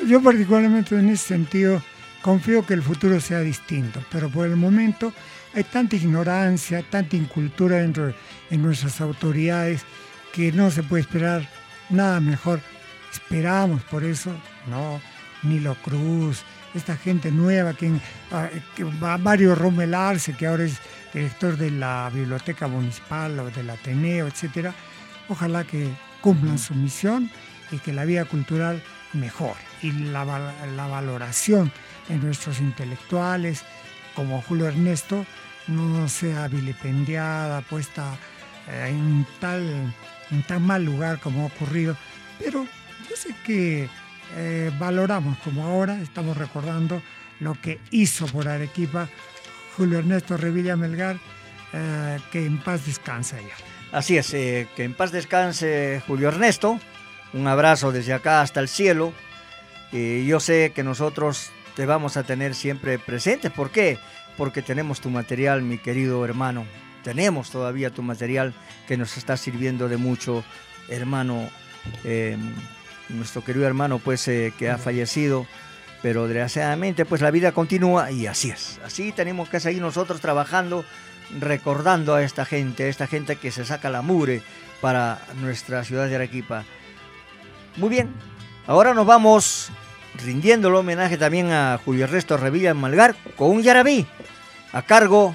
[0.07, 1.83] yo particularmente en ese sentido
[2.21, 5.15] confío que el futuro sea distinto, pero por el momento
[5.55, 8.13] hay tanta ignorancia, tanta incultura dentro
[8.51, 9.83] en nuestras autoridades
[10.35, 11.49] que no se puede esperar
[11.89, 12.61] nada mejor.
[13.11, 14.31] Esperamos por eso,
[14.69, 15.01] no,
[15.43, 16.45] Nilo Cruz,
[16.77, 17.91] esta gente nueva, que,
[18.33, 20.79] ah, que Mario Rommel Arce, que ahora es
[21.13, 24.75] director de la Biblioteca Municipal o del Ateneo, etcétera.
[25.29, 27.31] Ojalá que cumplan su misión
[27.71, 31.73] y que la vida cultural mejore y la, la valoración
[32.09, 33.65] en nuestros intelectuales,
[34.15, 35.27] como Julio Ernesto,
[35.67, 38.17] no sea vilipendiada, puesta
[38.69, 39.95] eh, en, tal,
[40.31, 41.97] en tan mal lugar como ha ocurrido.
[42.39, 42.65] Pero
[43.09, 43.89] yo sé que
[44.35, 47.03] eh, valoramos, como ahora estamos recordando
[47.41, 49.09] lo que hizo por Arequipa
[49.77, 51.19] Julio Ernesto Revilla Melgar,
[51.73, 53.55] eh, que en paz descanse allá.
[53.93, 56.81] Así es, que en paz descanse Julio Ernesto.
[57.33, 59.13] Un abrazo desde acá hasta el cielo.
[59.93, 63.53] Y yo sé que nosotros te vamos a tener siempre presentes.
[63.53, 63.99] ¿Por qué?
[64.37, 66.67] Porque tenemos tu material, mi querido hermano.
[67.05, 68.55] Tenemos todavía tu material
[68.89, 70.45] que nos está sirviendo de mucho,
[70.89, 71.49] hermano.
[73.09, 75.47] Nuestro querido hermano, pues, eh, que ha fallecido.
[76.03, 78.81] Pero desgraciadamente, pues la vida continúa y así es.
[78.85, 80.85] Así tenemos que seguir nosotros trabajando,
[81.41, 84.43] recordando a esta gente, a esta gente que se saca la mure
[84.81, 86.65] para nuestra ciudad de Arequipa.
[87.77, 88.13] Muy bien,
[88.67, 89.71] ahora nos vamos
[90.25, 94.07] rindiendo el homenaje también a Julio Ernesto Revilla Malgar con un yarabí
[94.73, 95.35] a cargo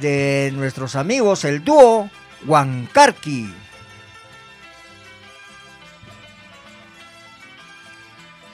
[0.00, 2.10] de nuestros amigos el dúo
[2.46, 3.52] Huancarqui.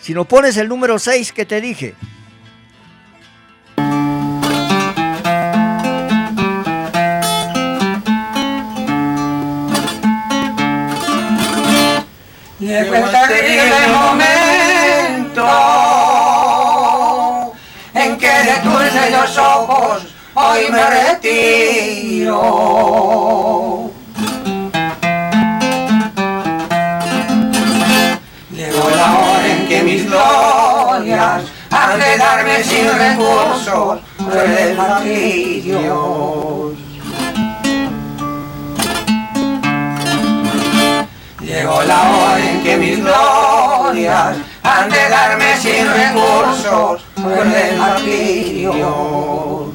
[0.01, 1.95] Si no pones el número 6 que te dije.
[12.59, 15.47] Llegó el terrible momento
[17.95, 22.41] en que de tus bellos ojos hoy me retiro.
[28.51, 29.30] Llegó la hora
[29.91, 35.91] mis glorias han de darme sin recursos crueles martirios.
[41.41, 49.71] Llegó la hora en que mis glorias han de darme sin recursos crueles martirios.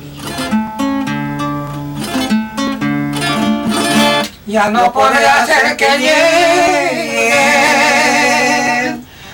[4.48, 7.75] Ya no podré hacer que lleguen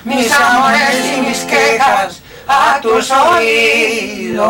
[0.04, 4.42] mis amores y mis quejas a tus oídos.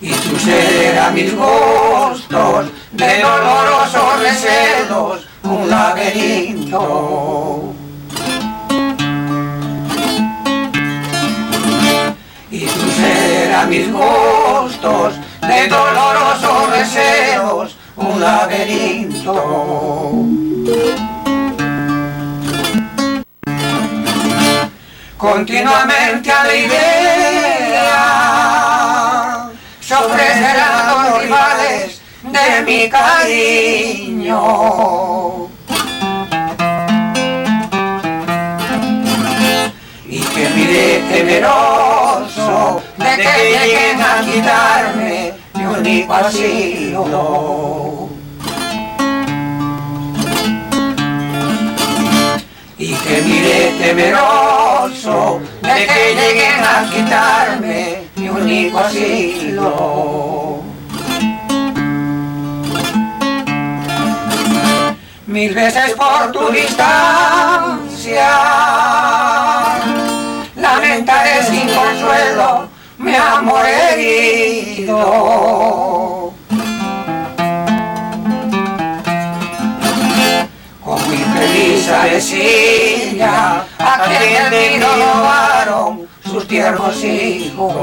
[0.00, 7.72] Y tú serás mis gustos de dolorosos recelos, un laberinto.
[12.50, 12.86] Y tú
[13.68, 19.34] mis gustos de dolorosos deseos, un laberinto.
[25.16, 27.86] Continuamente a la idea
[29.80, 34.40] se ofrecerán los rivales de mi cariño.
[40.08, 47.85] Y que miré temeroso de que lleguen a quitarme mi único asilo.
[53.06, 60.62] Que miré temeroso de que lleguen a quitarme mi único asilo.
[65.26, 68.28] Mil veces por tu distancia
[70.56, 74.96] lamentaré sin consuelo mi amor herido.
[81.86, 87.74] Infeliz avecilla, a quien robaron sus tiernos hijos.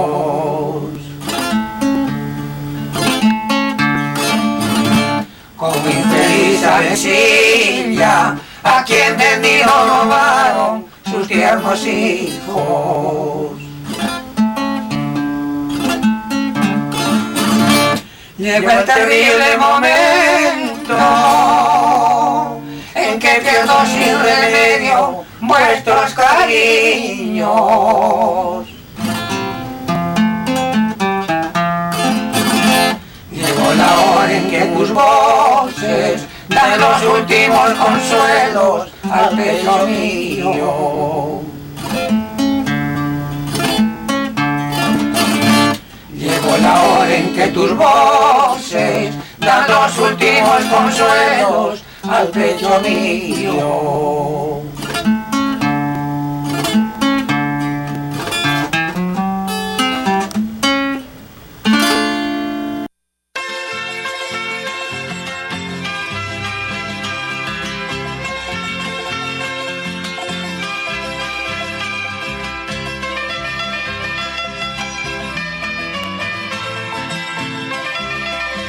[5.56, 9.18] Como infeliz avecilla, a quien
[9.66, 13.54] no robaron sus tiernos hijos.
[18.38, 21.63] Llegó el terrible momento
[23.34, 27.50] metiendo sin remedio vuestros cariños.
[33.32, 41.42] Llegó la hora en que tus voces dan los últimos consuelos al pecho mío.
[46.14, 54.62] Llegó la hora en que tus voces dan los últimos consuelos al pecho mío.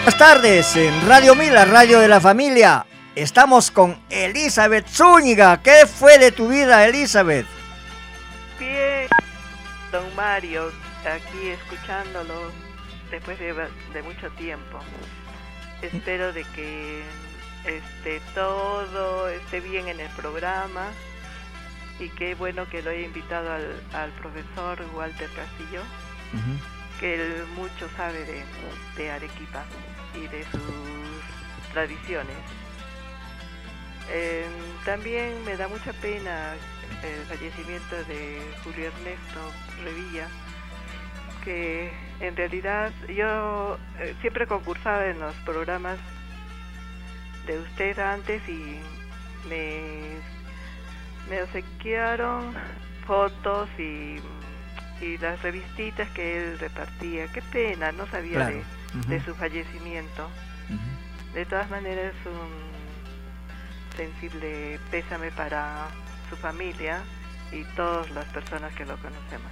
[0.05, 2.87] Buenas tardes en Radio Mila, Radio de la Familia.
[3.17, 5.63] Estamos con Elizabeth Zúñiga.
[5.63, 7.47] ¿Qué fue de tu vida, Elizabeth?
[8.59, 9.07] Bien,
[9.93, 10.73] don Mario,
[11.05, 12.51] aquí escuchándolo
[13.13, 14.81] después de, de mucho tiempo.
[15.81, 17.05] Espero de que
[17.65, 20.89] este, todo esté bien en el programa
[22.01, 25.83] y qué bueno que lo haya invitado al, al profesor Walter Castillo,
[26.99, 28.45] que él mucho sabe de,
[28.97, 29.63] de Arequipa
[30.17, 32.37] y de sus tradiciones.
[34.11, 34.45] Eh,
[34.85, 36.55] también me da mucha pena
[37.03, 39.53] el fallecimiento de Julio Ernesto
[39.83, 40.29] Revilla,
[41.43, 41.91] que
[42.21, 45.99] en realidad yo eh, siempre concursaba en los programas
[47.47, 48.79] de usted antes y
[49.49, 49.81] me,
[51.29, 52.55] me obsequiaron
[53.07, 54.17] fotos y,
[55.05, 57.27] y las revistitas que él repartía.
[57.33, 58.63] Qué pena, no sabía Claro.
[59.09, 60.29] de, de su fallecimiento.
[61.35, 62.74] De todas maneras, un
[63.97, 65.87] sensible pésame para
[66.31, 66.99] su familia
[67.53, 69.51] y todas las personas que lo conocemos.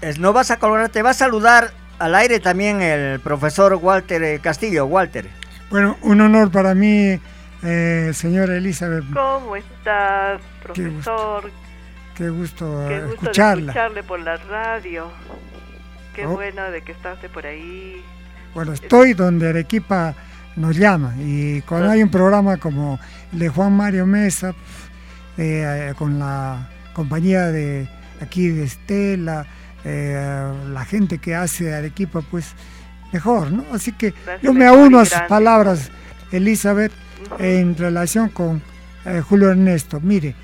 [0.00, 4.22] Es- No vas a colgar, te va a saludar al aire también el profesor Walter
[4.22, 4.86] eh, Castillo.
[4.86, 5.28] Walter.
[5.70, 7.18] Bueno, un honor para mí,
[7.62, 9.04] eh, señora Elizabeth.
[9.12, 11.50] ¿Cómo está, profesor?
[12.14, 13.62] Qué gusto, Qué eh, gusto de escucharla.
[13.72, 15.10] escucharle por la radio.
[16.14, 16.30] Qué Oh.
[16.30, 18.04] bueno de que está usted por ahí.
[18.54, 20.14] Bueno, estoy donde Arequipa
[20.56, 22.98] nos llama y cuando hay un programa como
[23.32, 24.54] el de Juan Mario Mesa,
[25.38, 27.88] eh, con la compañía de
[28.20, 29.46] aquí de Estela,
[29.84, 32.54] eh, la gente que hace de Arequipa, pues
[33.12, 33.64] mejor, ¿no?
[33.72, 35.90] Así que yo me auno a sus palabras,
[36.30, 36.92] Elizabeth,
[37.38, 38.62] en relación con
[39.04, 40.00] eh, Julio Ernesto.
[40.00, 40.34] Mire,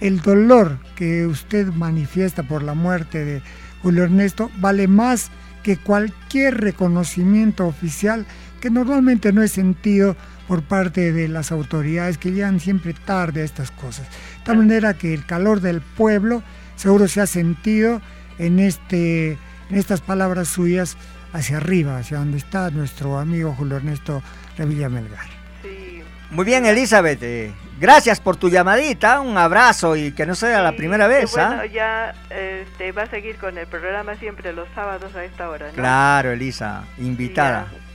[0.00, 3.42] el dolor que usted manifiesta por la muerte de
[3.82, 5.30] Julio Ernesto vale más
[5.62, 8.24] que cualquier reconocimiento oficial
[8.66, 10.16] que normalmente no es sentido
[10.48, 14.08] por parte de las autoridades que llegan siempre tarde a estas cosas.
[14.08, 16.42] De tal manera que el calor del pueblo
[16.74, 18.00] seguro se ha sentido
[18.38, 19.38] en, este,
[19.70, 20.96] en estas palabras suyas
[21.32, 24.20] hacia arriba, hacia donde está nuestro amigo Julio Ernesto
[24.58, 25.26] Revilla Melgar.
[25.62, 27.22] Sí, Muy bien, Elizabeth.
[27.22, 29.20] eh, gracias por tu llamadita.
[29.20, 31.38] Un abrazo y que no sea la primera vez.
[31.38, 31.46] ¿ah?
[31.48, 35.68] Bueno, ya este, va a seguir con el programa siempre los sábados a esta hora,
[35.68, 35.74] ¿no?
[35.74, 37.68] Claro, Elisa, invitada.
[37.72, 37.85] Ya.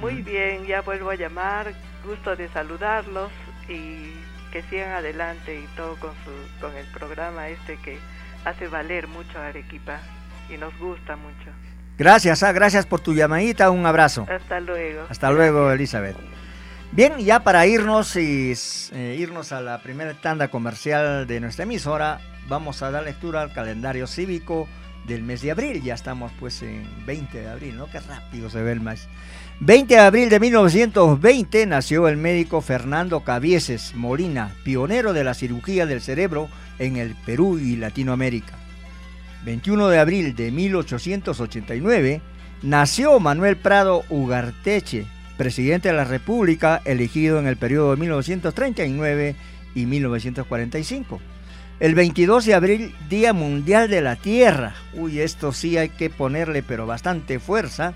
[0.00, 1.74] Muy bien, ya vuelvo a llamar.
[2.04, 3.30] Gusto de saludarlos
[3.68, 4.12] y
[4.52, 7.98] que sigan adelante y todo con, su, con el programa este que
[8.44, 10.00] hace valer mucho a Arequipa
[10.48, 11.50] y nos gusta mucho.
[11.98, 13.70] Gracias, ah, gracias por tu llamadita.
[13.70, 14.26] Un abrazo.
[14.30, 15.04] Hasta luego.
[15.08, 16.16] Hasta luego, Elizabeth.
[16.92, 18.54] Bien, ya para irnos y
[18.92, 23.52] eh, irnos a la primera tanda comercial de nuestra emisora, vamos a dar lectura al
[23.52, 24.68] calendario cívico
[25.06, 25.82] del mes de abril.
[25.82, 27.90] Ya estamos pues en 20 de abril, ¿no?
[27.90, 29.08] Qué rápido se ve el mes.
[29.60, 35.84] 20 de abril de 1920 nació el médico Fernando Cavieses Molina, pionero de la cirugía
[35.84, 36.48] del cerebro
[36.78, 38.52] en el Perú y Latinoamérica.
[39.44, 42.20] 21 de abril de 1889
[42.62, 45.06] nació Manuel Prado Ugarteche,
[45.36, 49.34] presidente de la República, elegido en el periodo de 1939
[49.74, 51.20] y 1945.
[51.80, 54.74] El 22 de abril, Día Mundial de la Tierra.
[54.94, 57.94] Uy, esto sí hay que ponerle pero bastante fuerza.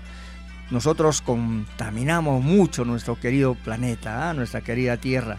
[0.69, 4.33] Nosotros contaminamos mucho nuestro querido planeta, ¿ah?
[4.33, 5.37] nuestra querida Tierra.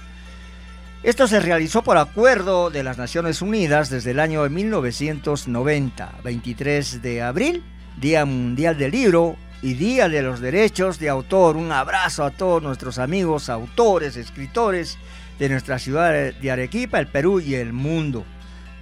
[1.03, 7.03] Esto se realizó por acuerdo de las Naciones Unidas desde el año de 1990, 23
[7.03, 7.63] de abril,
[7.99, 11.57] Día Mundial del Libro y Día de los Derechos de Autor.
[11.57, 14.97] Un abrazo a todos nuestros amigos autores, escritores
[15.39, 18.25] de nuestra ciudad de Arequipa, el Perú y el mundo.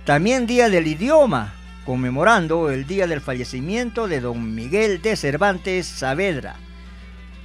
[0.05, 1.55] También Día del Idioma,
[1.85, 6.57] conmemorando el día del fallecimiento de don Miguel de Cervantes Saavedra,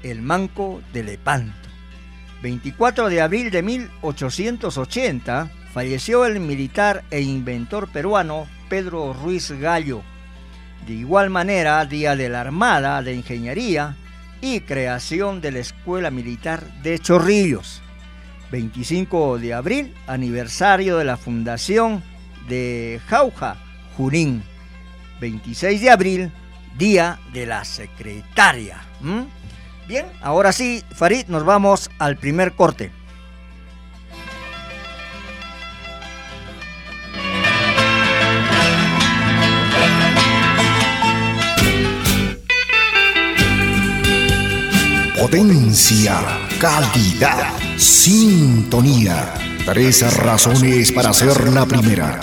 [0.04, 1.68] el Manco de Lepanto.
[2.42, 10.04] 24 de abril de 1880 falleció el militar e inventor peruano Pedro Ruiz Gallo.
[10.86, 13.96] De igual manera, Día de la Armada de Ingeniería,
[14.42, 17.82] y creación de la Escuela Militar de Chorrillos.
[18.52, 22.04] 25 de abril, aniversario de la fundación
[22.48, 23.58] de Jauja,
[23.98, 24.44] Junín.
[25.20, 26.32] 26 de abril,
[26.78, 28.78] Día de la Secretaria.
[29.88, 32.92] Bien, ahora sí, Farid, nos vamos al primer corte.
[45.20, 46.20] Potencia,
[46.62, 49.34] calidad, sintonía.
[49.66, 52.20] Tres razones para ser la primera.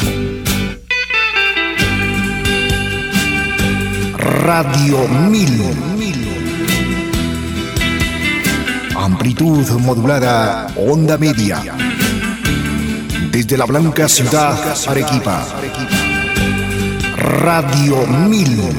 [4.25, 5.77] Radio 1000.
[8.97, 11.63] Amplitud modulada, onda media.
[13.31, 14.57] Desde la blanca ciudad
[14.87, 15.45] Arequipa.
[17.19, 18.73] Radio 1000.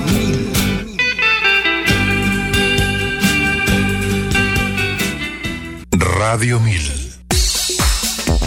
[6.18, 6.95] Radio 1000.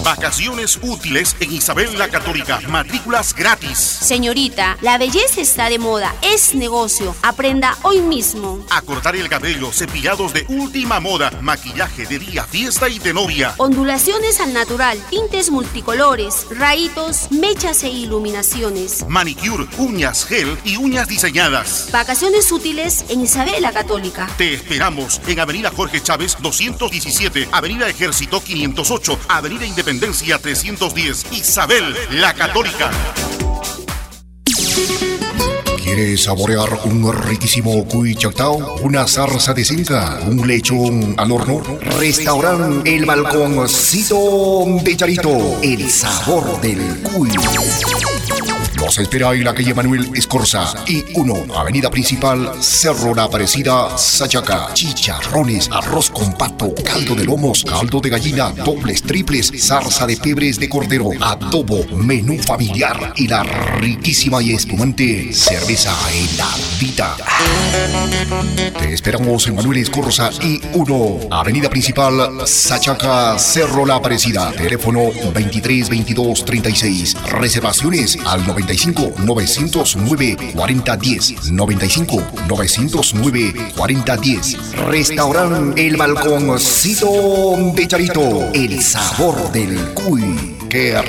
[0.09, 2.61] Vacaciones útiles en Isabel la Católica.
[2.67, 3.77] Matrículas gratis.
[3.79, 7.15] Señorita, la belleza está de moda, es negocio.
[7.21, 8.59] Aprenda hoy mismo.
[8.71, 13.53] A cortar el cabello, cepillados de última moda, maquillaje de día, fiesta y de novia.
[13.59, 19.05] Ondulaciones al natural, tintes multicolores, rayitos, mechas e iluminaciones.
[19.09, 21.91] Manicure, uñas, gel y uñas diseñadas.
[21.93, 24.27] Vacaciones útiles en Isabel la Católica.
[24.39, 32.33] Te esperamos en Avenida Jorge Chávez 217, Avenida Ejército 508, Avenida Independencia 310, Isabel la
[32.35, 32.91] Católica.
[35.83, 38.77] ¿Quieres saborear un riquísimo cuy chactao?
[38.83, 40.21] ¿Una zarza de cinca?
[40.27, 41.63] ¿Un lechón al horno?
[41.99, 45.59] Restaurante El Balconcito de Charito.
[45.63, 47.31] El sabor del cuy.
[48.89, 54.73] Los espera en la calle Manuel Escorza y 1, Avenida Principal, Cerro La Aparecida, Sachaca.
[54.73, 60.59] Chicharrones, arroz con pato, caldo de lomos, caldo de gallina, dobles, triples, zarza de pebres
[60.59, 67.15] de cordero, adobo, menú familiar y la riquísima y espumante cerveza heladita.
[68.79, 74.51] Te esperamos en Manuel Escorza y 1, Avenida Principal, Sachaca, Cerro La Aparecida.
[74.53, 77.17] Teléfono 23 22 36.
[77.33, 89.51] Reservaciones al 95 909 4010 95 909 4010 Restaurante El Balconcito de Charito El sabor
[89.53, 91.01] del cuy ¡Qué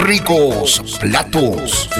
[0.00, 1.90] ricos platos!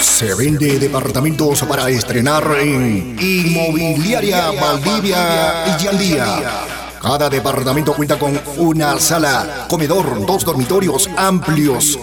[0.00, 6.73] Se vende departamentos para estrenar en Inmobiliaria Valdivia y Yandía.
[7.04, 11.98] Cada departamento cuenta con una sala, comedor, dos dormitorios amplios,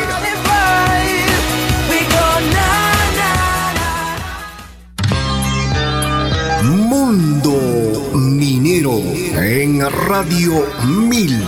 [7.10, 8.96] Mundo Minero
[9.34, 11.44] en Radio 1000.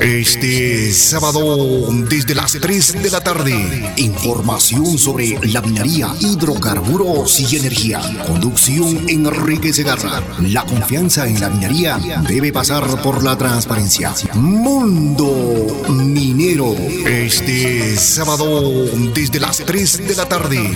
[0.00, 8.00] Este sábado, desde las 3 de la tarde, información sobre la minería, hidrocarburos y energía.
[8.26, 10.22] Conducción Enrique Segarra.
[10.40, 14.14] La confianza en la minería debe pasar por la transparencia.
[14.32, 16.74] Mundo Minero.
[17.04, 20.72] Este sábado, desde las 3 de la tarde.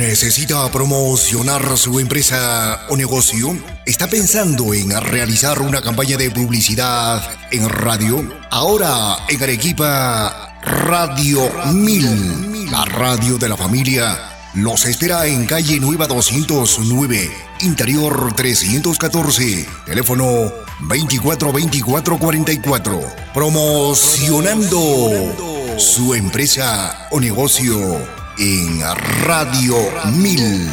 [0.00, 3.54] ¿Necesita promocionar su empresa o negocio?
[3.84, 8.26] ¿Está pensando en realizar una campaña de publicidad en radio?
[8.50, 14.18] Ahora en Arequipa, Radio 1000, la radio de la familia,
[14.54, 17.30] los espera en calle Nueva 209,
[17.60, 23.02] interior 314, teléfono 242444,
[23.34, 28.80] promocionando su empresa o negocio en
[29.26, 29.76] Radio
[30.14, 30.70] 1000.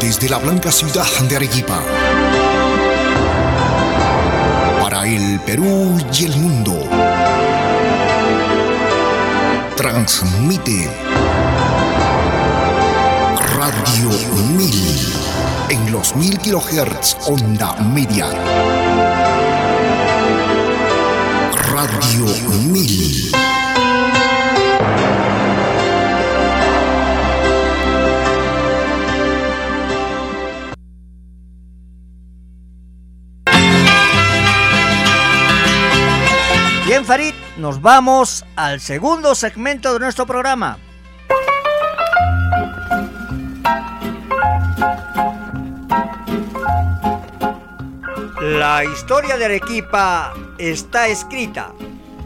[0.00, 1.80] Desde la blanca ciudad de Arequipa.
[4.82, 6.74] Para el Perú y el mundo.
[9.76, 10.90] Transmite
[13.54, 14.10] Radio
[14.56, 15.27] 1000
[15.70, 18.26] en los 1000 kHz onda media.
[21.72, 22.24] Radio
[22.72, 23.32] 1000.
[36.86, 40.78] Bien, Farid, nos vamos al segundo segmento de nuestro programa.
[48.56, 51.74] La historia de Arequipa está escrita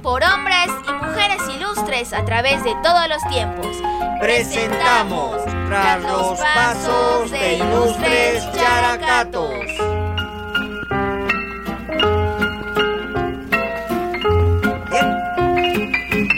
[0.05, 3.77] por hombres y mujeres ilustres a través de todos los tiempos.
[4.21, 9.51] Presentamos tras los pasos de ilustres characatos.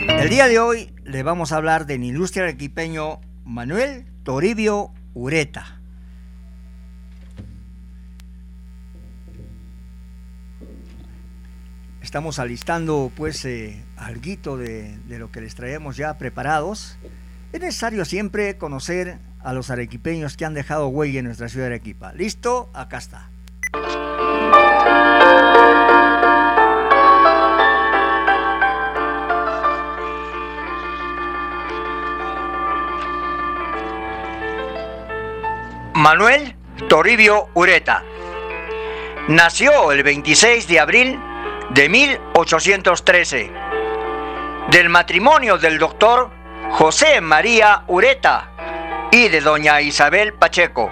[0.09, 5.84] El día de hoy le vamos a hablar del ilustre arequipeño Manuel Toribio Ureta.
[12.15, 16.97] Estamos alistando pues eh, algo de, de lo que les traemos ya preparados.
[17.53, 21.75] Es necesario siempre conocer a los arequipeños que han dejado huella en nuestra ciudad de
[21.75, 22.13] Arequipa.
[22.13, 22.71] ¿Listo?
[22.73, 23.31] Acá está.
[35.97, 36.55] Manuel
[36.89, 38.05] Toribio Ureta.
[39.27, 41.19] Nació el 26 de abril
[41.75, 43.51] de 1813
[44.71, 46.31] del matrimonio del doctor
[46.71, 50.89] José María Ureta y de doña Isabel Pacheco.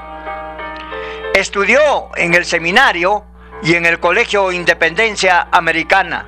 [1.35, 3.25] Estudió en el seminario
[3.63, 6.27] y en el Colegio Independencia Americana.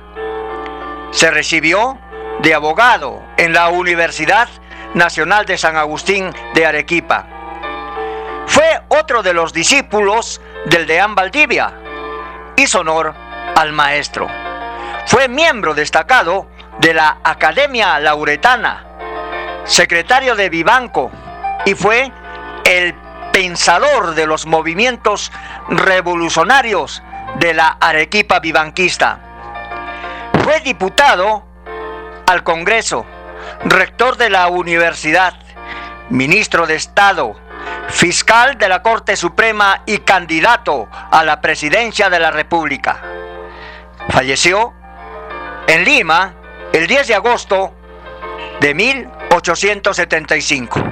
[1.11, 1.99] Se recibió
[2.39, 4.47] de abogado en la Universidad
[4.93, 7.27] Nacional de San Agustín de Arequipa.
[8.47, 11.73] Fue otro de los discípulos del deán Valdivia.
[12.55, 13.24] Hizo honor
[13.55, 14.27] al maestro.
[15.07, 16.47] Fue miembro destacado
[16.79, 18.85] de la Academia Lauretana,
[19.63, 21.11] secretario de Vivanco
[21.65, 22.11] y fue
[22.65, 22.93] el
[23.31, 25.31] pensador de los movimientos
[25.69, 27.01] revolucionarios
[27.39, 29.19] de la Arequipa vivanquista.
[30.43, 31.43] Fue diputado
[32.27, 33.05] al Congreso,
[33.65, 35.33] rector de la universidad,
[36.09, 37.35] ministro de Estado,
[37.87, 43.01] fiscal de la Corte Suprema y candidato a la presidencia de la República.
[44.09, 44.73] Falleció
[45.67, 46.35] en Lima
[46.73, 47.73] el 10 de agosto
[48.59, 50.83] de 1875.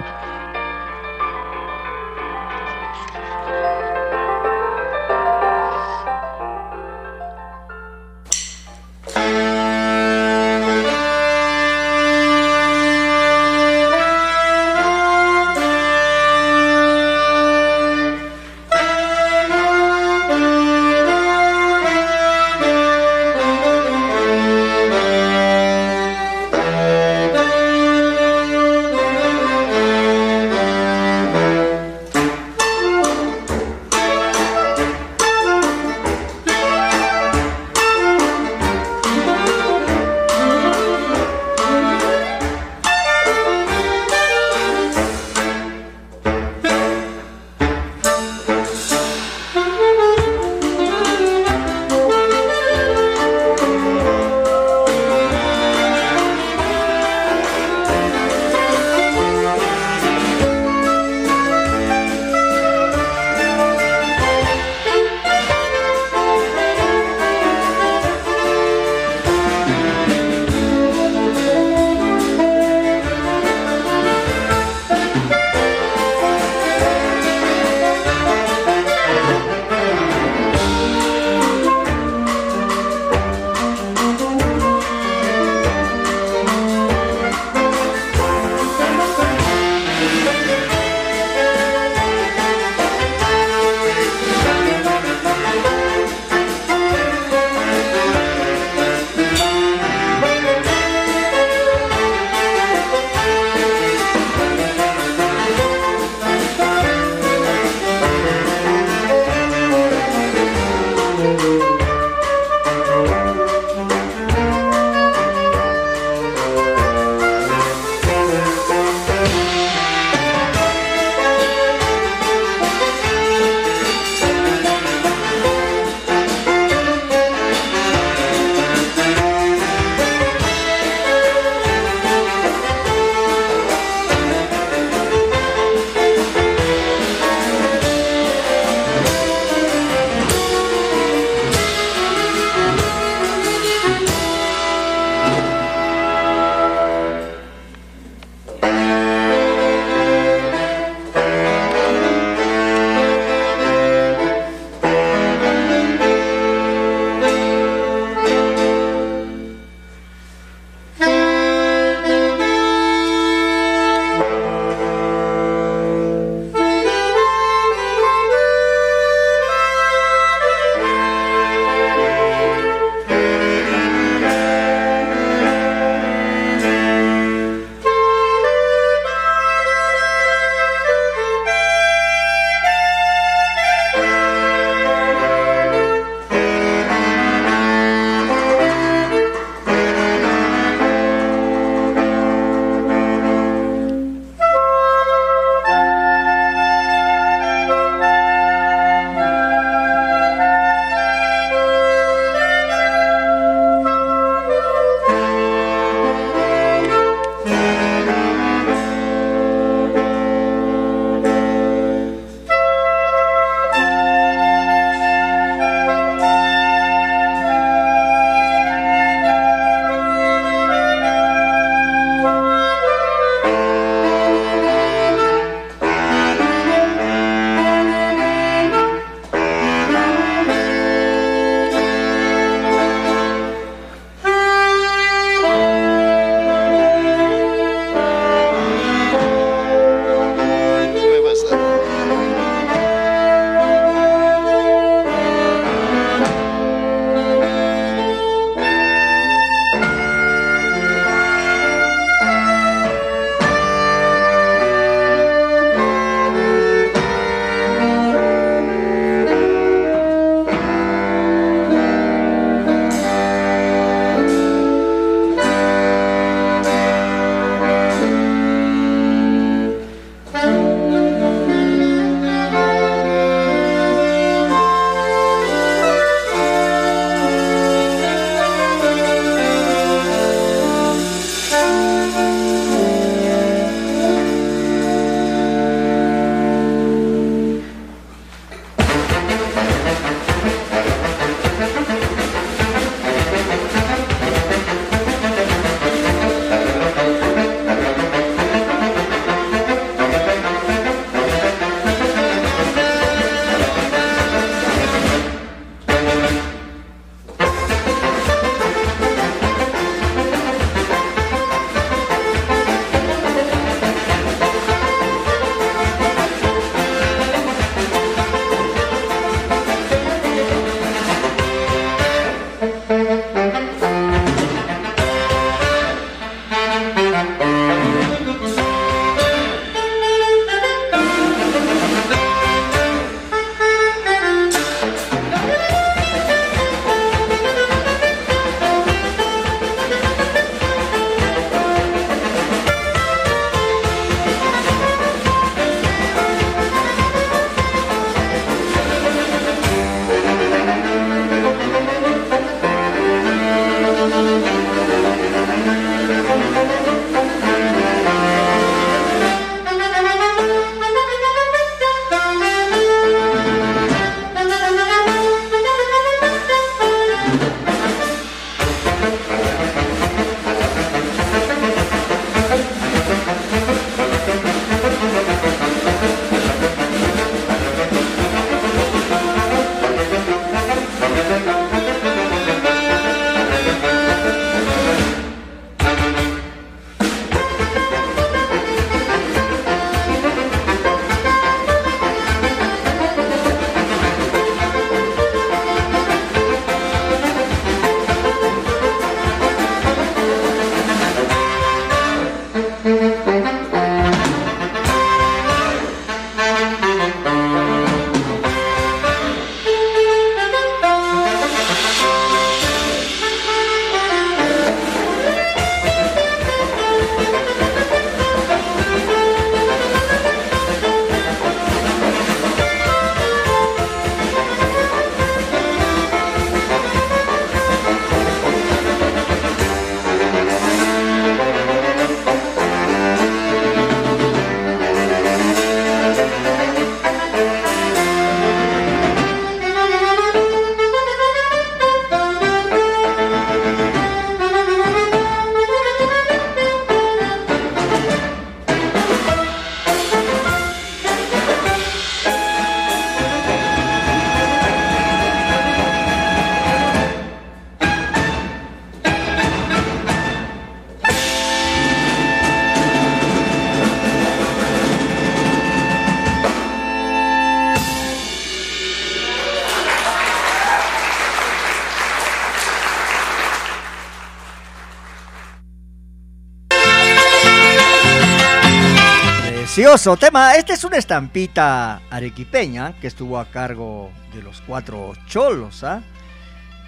[480.04, 480.56] Precioso tema.
[480.56, 485.86] Esta es una estampita arequipeña que estuvo a cargo de los cuatro cholos.
[485.86, 486.04] ¿ah?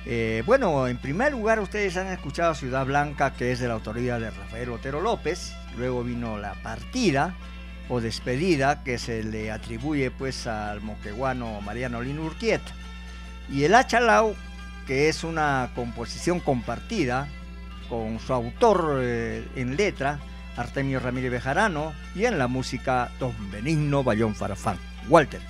[0.05, 4.20] Eh, bueno, en primer lugar ustedes han escuchado Ciudad Blanca, que es de la autoría
[4.20, 5.53] de Rafael Otero López.
[5.78, 7.36] Luego vino La Partida
[7.88, 12.74] o Despedida, que se le atribuye pues al moqueguano Mariano Lino Urquieta.
[13.49, 14.36] Y el Achalau,
[14.88, 17.30] que es una composición compartida
[17.88, 20.20] con su autor eh, en letra,
[20.57, 24.77] Artemio Ramírez Bejarano, y en la música Don Benigno Bayón Farfán.
[25.09, 25.41] Walter.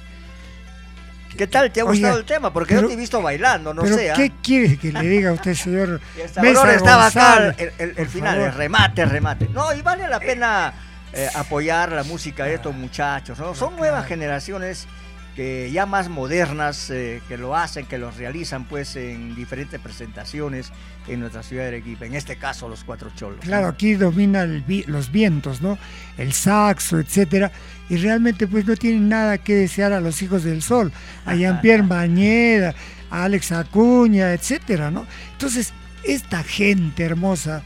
[1.38, 1.70] ¿Qué tal?
[1.70, 2.54] ¿Te ha Oiga, gustado el tema?
[2.54, 4.10] Porque yo te he visto bailando, no pero sé.
[4.12, 4.14] ¿ah?
[4.16, 6.00] ¿qué quiere que le diga a usted, señor?
[6.42, 9.50] Mesa estaba acá el, el- el final, el remate, remate.
[9.50, 10.74] No, y vale la pena
[11.12, 13.38] eh, apoyar la música de estos muchachos.
[13.38, 13.54] ¿no?
[13.54, 14.88] Son nuevas generaciones
[15.36, 20.72] que ya más modernas, eh, que lo hacen, que los realizan pues en diferentes presentaciones
[21.10, 22.06] en nuestra ciudad de Arequipa.
[22.06, 23.40] En este caso, los cuatro cholos.
[23.42, 25.78] Claro, aquí domina vi- los vientos, ¿no?
[26.18, 27.52] El saxo, etcétera,
[27.90, 30.92] y realmente pues no tienen nada que desear a los hijos del sol,
[31.26, 32.74] a Jean-Pierre Bañeda,
[33.12, 35.06] a Alex Acuña, etcétera, ¿no?
[35.34, 35.74] Entonces,
[36.06, 37.62] esta gente hermosa,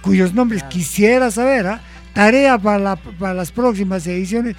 [0.00, 1.80] cuyos nombres quisiera saber, ¿ah?
[2.14, 4.56] Tarea para, la- para las próximas ediciones,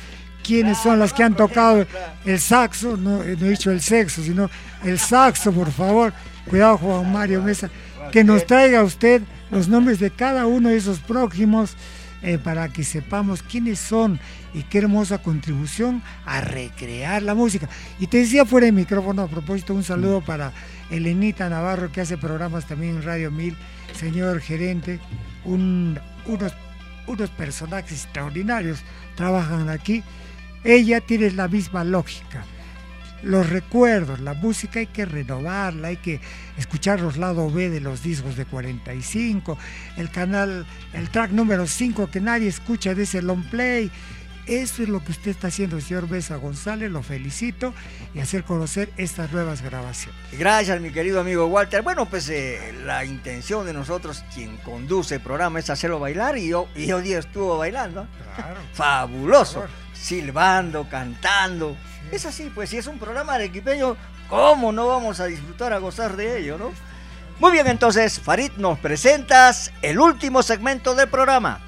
[0.48, 1.86] quiénes son las que han tocado
[2.26, 4.50] el saxo, no, eh, no he dicho el sexo, sino
[4.84, 6.14] el saxo, por favor.
[6.50, 7.70] Cuidado, Juan Mario Mesa,
[8.12, 9.22] que nos traiga usted
[9.52, 11.76] los nombres de cada uno de esos próximos
[12.22, 14.20] eh, para que sepamos quiénes son
[14.54, 17.68] y qué hermosa contribución a recrear la música.
[18.00, 20.52] Y te decía fuera de micrófono, a propósito, un saludo para
[20.90, 23.56] Elenita Navarro, que hace programas también en Radio 1000,
[24.00, 25.00] señor gerente,
[25.46, 26.54] un- unos,
[27.08, 28.80] unos personajes extraordinarios
[29.16, 30.02] trabajan aquí.
[30.68, 32.46] Ella tiene la misma lógica
[33.24, 36.22] los recuerdos, la música hay que renovarla, hay que
[36.58, 39.58] escuchar los lados B de los discos de 45,
[39.98, 43.92] el canal, el track número 5 que nadie escucha de ese long play.
[44.46, 47.74] Eso es lo que usted está haciendo, señor Besa González, lo felicito
[48.14, 50.18] y hacer conocer estas nuevas grabaciones.
[50.32, 51.82] Gracias, mi querido amigo Walter.
[51.82, 56.48] Bueno, pues eh, la intención de nosotros, quien conduce el programa, es hacerlo bailar y
[56.48, 58.08] yo, y hoy día estuvo bailando.
[58.72, 59.66] Fabuloso.
[60.00, 61.76] Silbando, cantando.
[62.12, 63.98] Es así, pues si es un programa arequipeño,
[64.30, 66.72] ¿cómo no vamos a disfrutar, a gozar de ello, no?
[67.40, 71.62] Muy bien, entonces, Farid, nos presentas el último segmento del programa.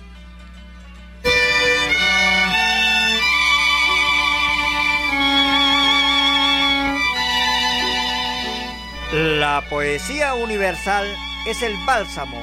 [9.11, 11.05] La poesía universal
[11.47, 12.37] es el bálsamo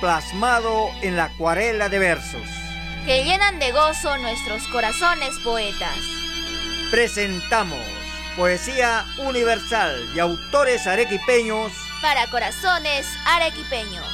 [0.00, 2.59] plasmado en la acuarela de versos.
[3.04, 5.96] Que llenan de gozo nuestros corazones poetas.
[6.90, 7.78] Presentamos
[8.36, 11.72] Poesía Universal de autores arequipeños
[12.02, 14.06] Para corazones arequipeños.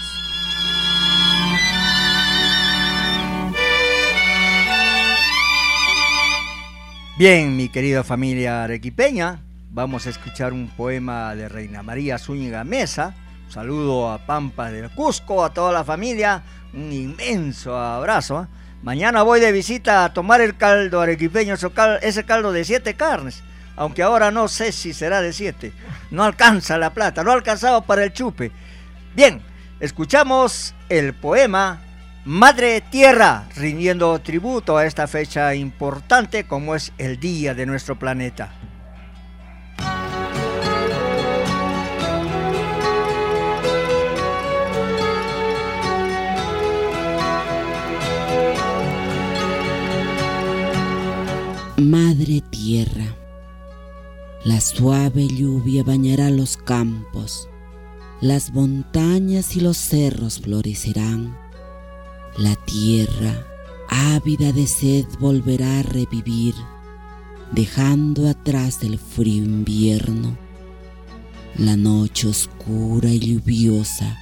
[7.18, 9.40] Bien, mi querida familia arequipeña,
[9.70, 13.14] vamos a escuchar un poema de Reina María Zúñiga Mesa.
[13.46, 16.42] Un saludo a Pampa del Cusco, a toda la familia,
[16.74, 18.42] un inmenso abrazo.
[18.42, 18.65] ¿eh?
[18.82, 22.94] Mañana voy de visita a tomar el caldo arequipeño, ese cal- ese caldo de siete
[22.94, 23.42] carnes,
[23.74, 25.72] aunque ahora no sé si será de siete.
[26.10, 28.52] No alcanza la plata, no ha alcanzado para el chupe.
[29.14, 29.42] Bien,
[29.80, 31.80] escuchamos el poema
[32.24, 38.50] Madre Tierra, rindiendo tributo a esta fecha importante como es el Día de nuestro planeta.
[51.78, 53.14] Madre tierra,
[54.44, 57.50] la suave lluvia bañará los campos,
[58.22, 61.36] las montañas y los cerros florecerán,
[62.38, 63.46] la tierra,
[63.90, 66.54] ávida de sed, volverá a revivir,
[67.52, 70.34] dejando atrás el frío invierno.
[71.58, 74.16] La noche oscura y lluviosa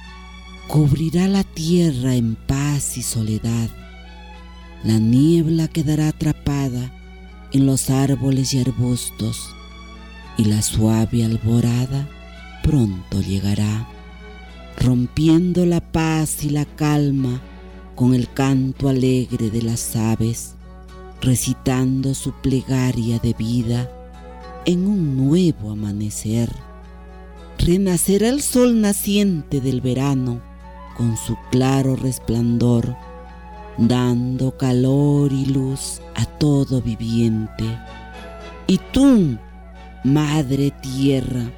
[0.67, 3.69] cubrirá la tierra en paz y soledad.
[4.83, 6.91] La niebla quedará atrapada
[7.55, 9.55] en los árboles y arbustos,
[10.37, 12.05] y la suave alborada
[12.61, 13.87] pronto llegará,
[14.77, 17.39] rompiendo la paz y la calma
[17.95, 20.55] con el canto alegre de las aves,
[21.21, 23.89] recitando su plegaria de vida
[24.65, 26.51] en un nuevo amanecer.
[27.57, 30.41] Renacerá el sol naciente del verano
[30.97, 32.97] con su claro resplandor,
[33.77, 37.65] dando calor y luz a todo viviente.
[38.67, 39.37] Y tú,
[40.03, 41.51] Madre Tierra,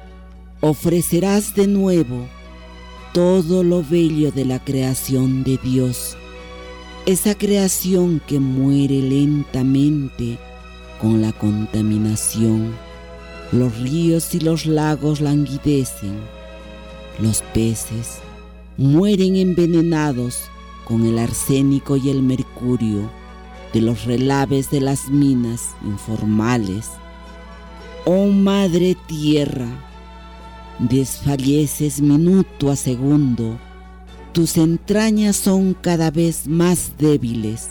[0.60, 2.26] ofrecerás de nuevo
[3.12, 6.16] todo lo bello de la creación de Dios,
[7.06, 10.38] esa creación que muere lentamente
[11.00, 12.74] con la contaminación.
[13.50, 16.18] Los ríos y los lagos languidecen,
[17.18, 18.18] los peces
[18.76, 20.50] mueren envenenados
[20.88, 23.10] con el arsénico y el mercurio
[23.74, 26.88] de los relaves de las minas informales.
[28.06, 29.68] Oh Madre Tierra,
[30.78, 33.58] desfalleces minuto a segundo,
[34.32, 37.70] tus entrañas son cada vez más débiles.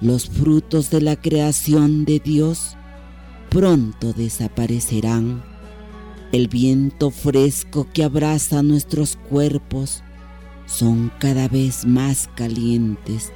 [0.00, 2.76] Los frutos de la creación de Dios
[3.48, 5.42] pronto desaparecerán.
[6.30, 10.02] El viento fresco que abraza nuestros cuerpos
[10.68, 13.32] son cada vez más calientes.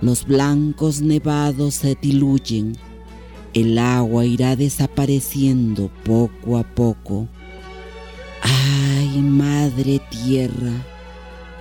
[0.00, 2.76] Los blancos nevados se diluyen.
[3.52, 7.28] El agua irá desapareciendo poco a poco.
[8.40, 10.72] Ay, Madre Tierra,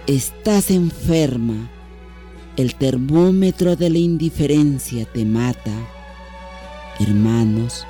[0.07, 1.69] estás enferma.
[2.55, 5.73] El termómetro de la indiferencia te mata.
[6.99, 7.85] Hermanos,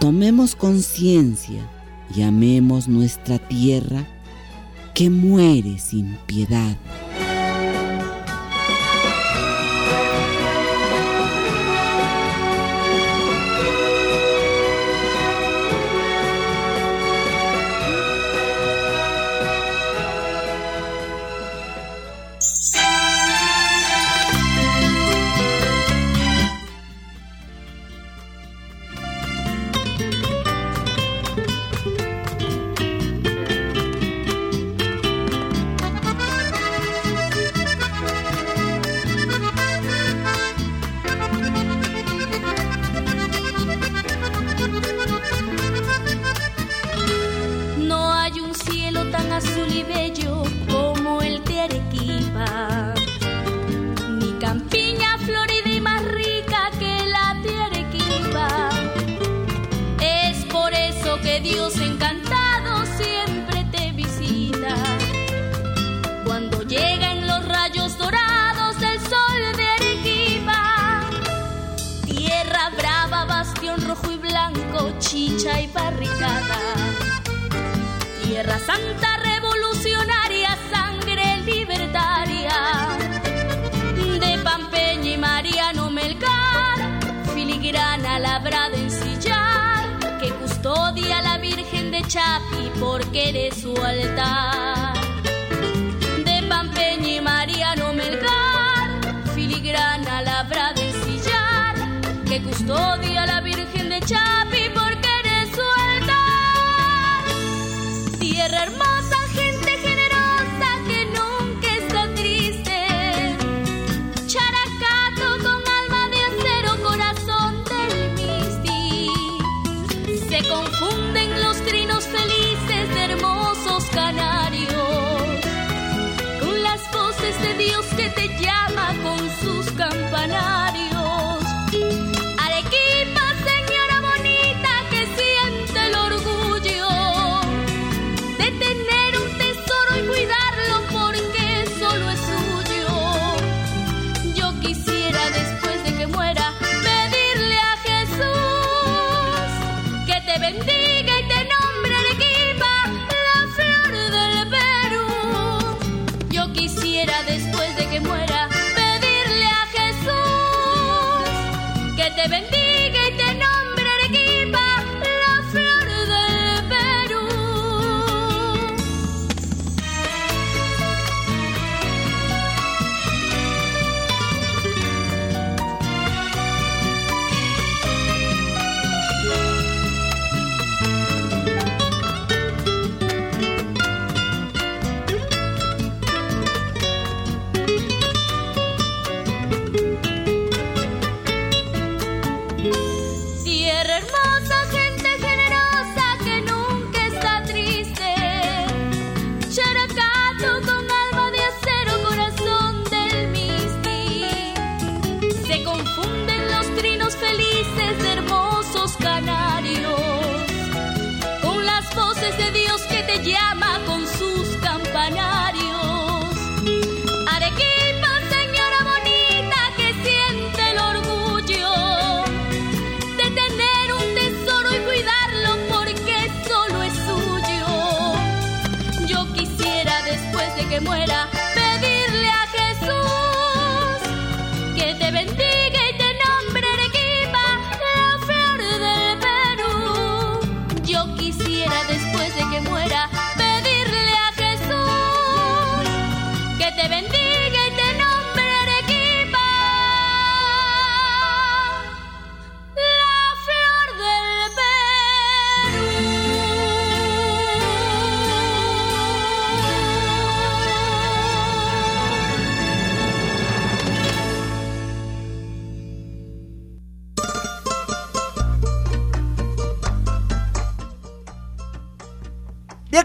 [0.00, 1.68] tomemos conciencia
[2.14, 4.06] y amemos nuestra tierra
[4.94, 6.76] que muere sin piedad.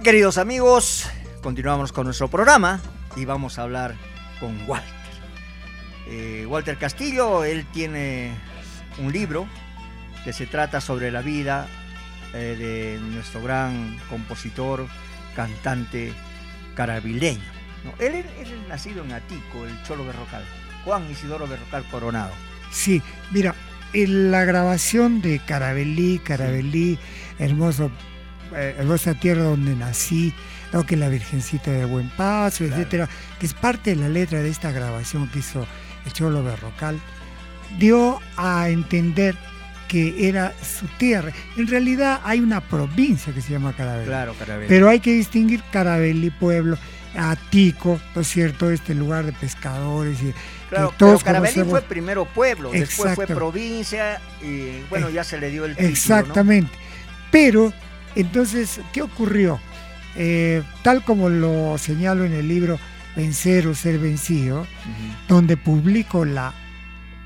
[0.10, 1.08] Queridos amigos,
[1.44, 2.82] continuamos con nuestro programa
[3.16, 3.94] y vamos a hablar
[4.40, 4.90] con Walter.
[6.08, 8.32] Eh, Walter Castillo, él tiene
[8.98, 9.48] un libro
[10.24, 11.68] que se trata sobre la vida
[12.34, 14.88] eh, de nuestro gran compositor,
[15.36, 16.12] cantante
[16.74, 17.46] carabileño.
[17.86, 17.94] ¿no?
[18.04, 20.44] Él, es nacido en Atico, el Cholo Berrocal,
[20.86, 22.32] Juan Isidoro Berrocal Coronado.
[22.72, 23.00] Sí,
[23.30, 23.54] mira,
[23.94, 26.98] en la grabación de Carabelí, Carabelí,
[27.38, 27.92] hermoso,
[28.60, 30.34] eh, hermosa tierra donde nací,
[30.74, 30.86] ¿no?
[30.86, 33.08] que la Virgencita de Buen Paso, etcétera,
[33.40, 35.66] que es parte de la letra de esta grabación que hizo
[36.06, 37.00] el Cholo Berrocal,
[37.78, 39.36] dio a entender
[39.88, 41.32] que era su tierra.
[41.58, 44.06] En realidad hay una provincia que se llama Carabelí.
[44.06, 44.68] Claro, Carabelí.
[44.68, 46.78] Pero hay que distinguir Carabelí, pueblo,
[47.18, 48.70] Atico, ¿no es cierto?
[48.70, 50.34] Este lugar de pescadores y
[50.70, 51.80] Claro, pero todos Carabelí conocemos.
[51.80, 55.94] fue primero pueblo, después fue provincia y bueno, ya se le dio el título, ¿no?
[55.94, 56.72] Exactamente.
[57.32, 57.74] Pero,
[58.16, 59.60] entonces, ¿qué ocurrió?
[60.16, 62.80] Eh, tal como lo señalo en el libro
[63.16, 64.66] Vencer o Ser Vencido,
[65.28, 66.54] donde publico la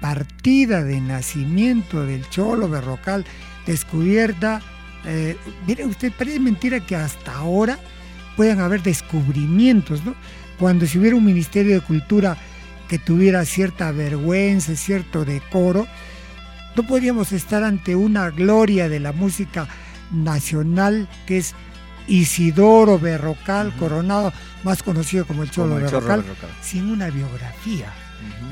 [0.02, 3.26] partida de nacimiento del Cholo Berrocal
[3.66, 4.62] descubierta.
[5.06, 7.80] eh, mire usted, parece mentira que hasta ahora
[8.36, 10.16] puedan haber descubrimientos, ¿no?
[10.60, 12.38] Cuando si hubiera un Ministerio de Cultura
[12.88, 15.88] que tuviera cierta vergüenza, cierto decoro,
[16.76, 19.68] no podríamos estar ante una gloria de la música
[20.14, 21.54] nacional que es
[22.08, 24.34] Isidoro Berrocal Coronado,
[24.64, 26.50] más conocido como el Cholo, Como el Cholo Berrocal, Berrocal.
[26.62, 27.92] sin una biografía.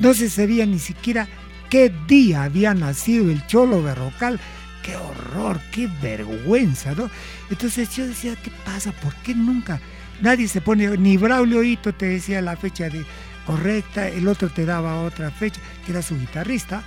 [0.02, 1.28] No se sabía ni siquiera
[1.70, 4.40] qué día había nacido el Cholo Berrocal.
[4.84, 7.10] Qué horror, qué vergüenza, ¿no?
[7.50, 8.92] Entonces yo decía, ¿qué pasa?
[8.92, 9.80] ¿Por qué nunca?
[10.22, 13.06] Nadie se pone, ni Braulio Hito te decía la fecha de,
[13.46, 16.84] correcta, el otro te daba otra fecha, que era su guitarrista.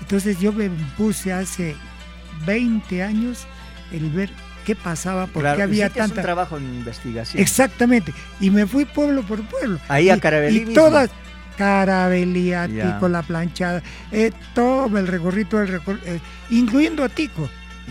[0.00, 1.76] Entonces yo me puse hace
[2.46, 3.46] 20 años
[3.94, 4.30] el ver
[4.64, 6.22] qué pasaba, por Claro, qué había hiciste un tanta...
[6.22, 7.42] trabajo en investigación.
[7.42, 8.12] Exactamente.
[8.40, 9.78] Y me fui pueblo por pueblo.
[9.88, 10.74] Ahí a Y- Carabelí Y mismo.
[10.74, 11.10] todas,
[11.58, 13.08] Carabelí, Atico, Ya.
[13.08, 16.18] La Planchada, eh, todo el recorrido, el recor- eh,
[16.50, 17.48] incluyendo Atico.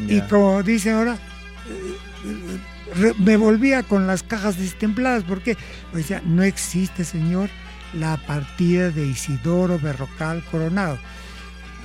[0.08, 0.28] Y Ya.
[0.28, 1.16] como dice ahora,
[1.70, 5.56] eh, me volvía con las cajas destempladas, porque
[5.92, 7.50] pues decía, no existe, señor,
[7.94, 10.98] la partida de Isidoro Berrocal Coronado.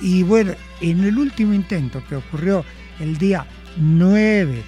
[0.01, 2.65] Y bueno, en el último intento que ocurrió
[2.99, 3.45] el día
[3.77, 4.63] 9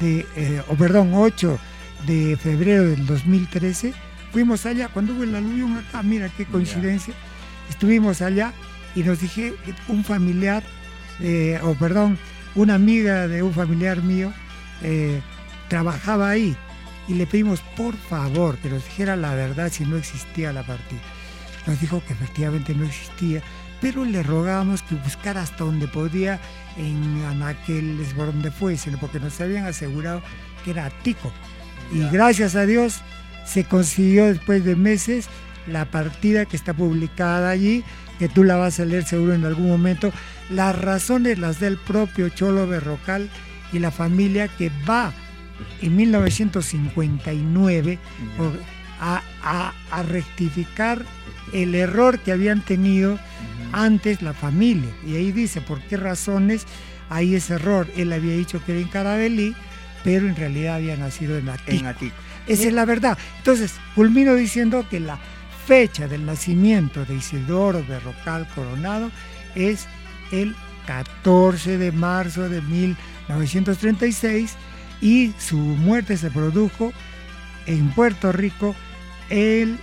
[0.00, 1.58] de, eh, o perdón, 8
[2.06, 3.94] de febrero del 2013,
[4.32, 7.14] fuimos allá, cuando hubo el aluvión acá, mira qué coincidencia,
[7.70, 8.52] estuvimos allá
[8.94, 9.54] y nos dije,
[9.88, 10.62] un familiar,
[11.20, 12.18] eh, o perdón,
[12.54, 14.32] una amiga de un familiar mío,
[14.82, 15.20] eh,
[15.68, 16.56] trabajaba ahí
[17.08, 21.00] y le pedimos por favor que nos dijera la verdad si no existía la partida.
[21.66, 23.42] Nos dijo que efectivamente no existía,
[23.84, 26.40] pero le rogábamos que buscara hasta donde podía
[26.78, 30.22] en Anaqueles, por donde fuese, porque nos habían asegurado
[30.64, 31.30] que era Tico.
[31.92, 33.00] Y gracias a Dios
[33.44, 35.28] se consiguió después de meses
[35.66, 37.84] la partida que está publicada allí,
[38.18, 40.10] que tú la vas a leer seguro en algún momento.
[40.50, 43.28] Las razones las del propio Cholo Berrocal
[43.72, 45.12] y la familia que va
[45.82, 47.98] en 1959
[48.36, 48.58] por-
[49.00, 51.04] a, a- a rectificar
[51.52, 53.18] el error que habían tenido
[53.74, 54.90] antes la familia.
[55.06, 56.66] Y ahí dice por qué razones
[57.10, 57.88] hay ese error.
[57.96, 59.54] Él había dicho que era en Carabelí,
[60.04, 61.72] pero en realidad había nacido en Atico.
[61.72, 62.14] En Atico.
[62.46, 63.18] Esa es la verdad.
[63.38, 65.18] Entonces, culmino diciendo que la
[65.66, 69.10] fecha del nacimiento de Isidoro Berrocal Coronado
[69.54, 69.86] es
[70.30, 70.54] el
[70.86, 74.54] 14 de marzo de 1936
[75.00, 76.92] y su muerte se produjo
[77.66, 78.76] en Puerto Rico
[79.30, 79.78] el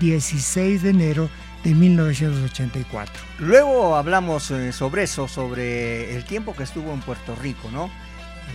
[0.00, 1.28] 16 de enero
[1.66, 3.12] de 1984.
[3.40, 7.90] Luego hablamos eh, sobre eso, sobre el tiempo que estuvo en Puerto Rico, ¿no?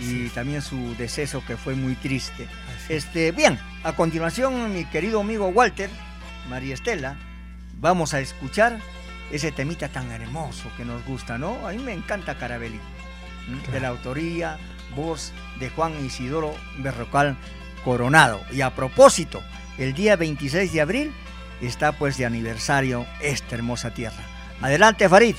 [0.00, 2.48] y también su deceso que fue muy triste.
[2.88, 5.90] Este, bien, a continuación, mi querido amigo Walter,
[6.48, 7.16] María Estela,
[7.78, 8.78] vamos a escuchar
[9.30, 11.68] ese temita tan hermoso que nos gusta, ¿no?
[11.68, 12.80] A mí me encanta Carabelli,
[13.70, 14.56] de la autoría,
[14.96, 17.36] voz de Juan Isidoro Berrocal
[17.84, 18.40] Coronado.
[18.50, 19.42] Y a propósito,
[19.76, 21.12] el día 26 de abril
[21.66, 24.22] está pues de aniversario esta hermosa tierra.
[24.60, 25.36] Adelante, Farid.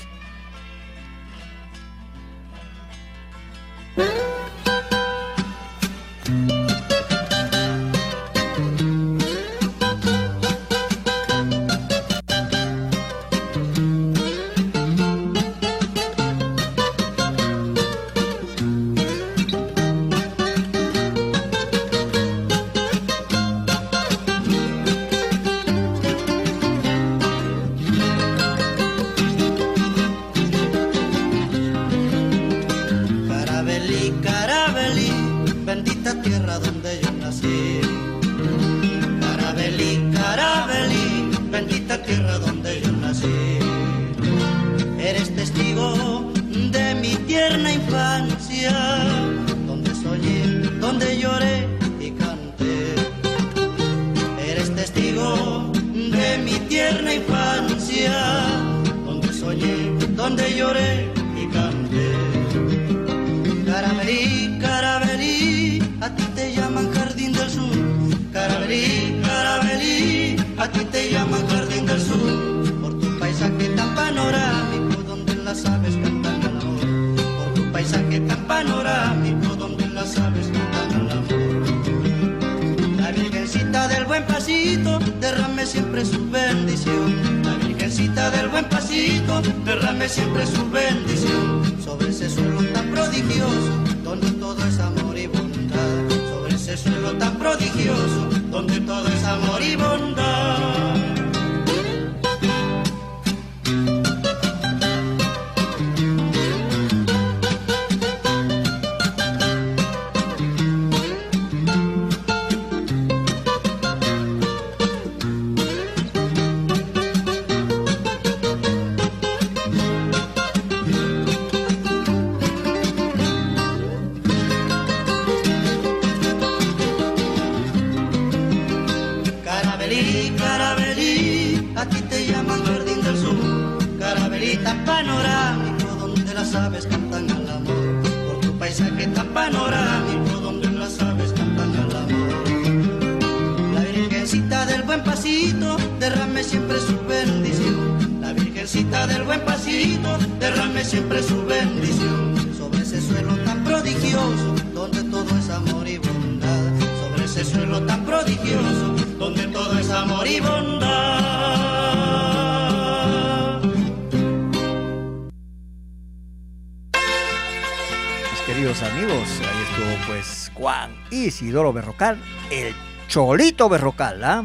[171.34, 172.16] Isidoro Berrocal,
[172.52, 172.72] el
[173.08, 174.44] Cholito Berrocal, ¿ah?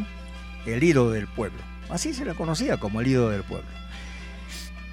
[0.66, 1.60] el ídolo del pueblo.
[1.88, 3.68] Así se le conocía como el ídolo del pueblo.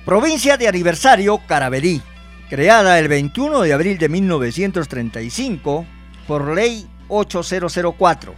[0.06, 2.02] Provincia de aniversario Caraverí,
[2.50, 5.86] creada el 21 de abril de 1935
[6.28, 8.36] por ley 8004.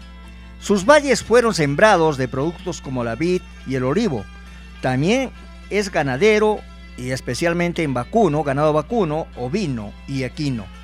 [0.61, 4.23] Sus valles fueron sembrados de productos como la vid y el olivo.
[4.81, 5.31] También
[5.69, 6.61] es ganadero
[6.97, 10.78] y especialmente en vacuno, ganado vacuno, ovino y equino.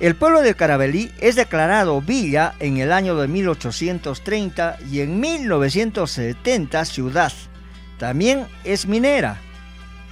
[0.00, 6.84] El pueblo de Caravelí es declarado villa en el año de 1830 y en 1970
[6.84, 7.32] ciudad.
[7.98, 9.38] También es minera,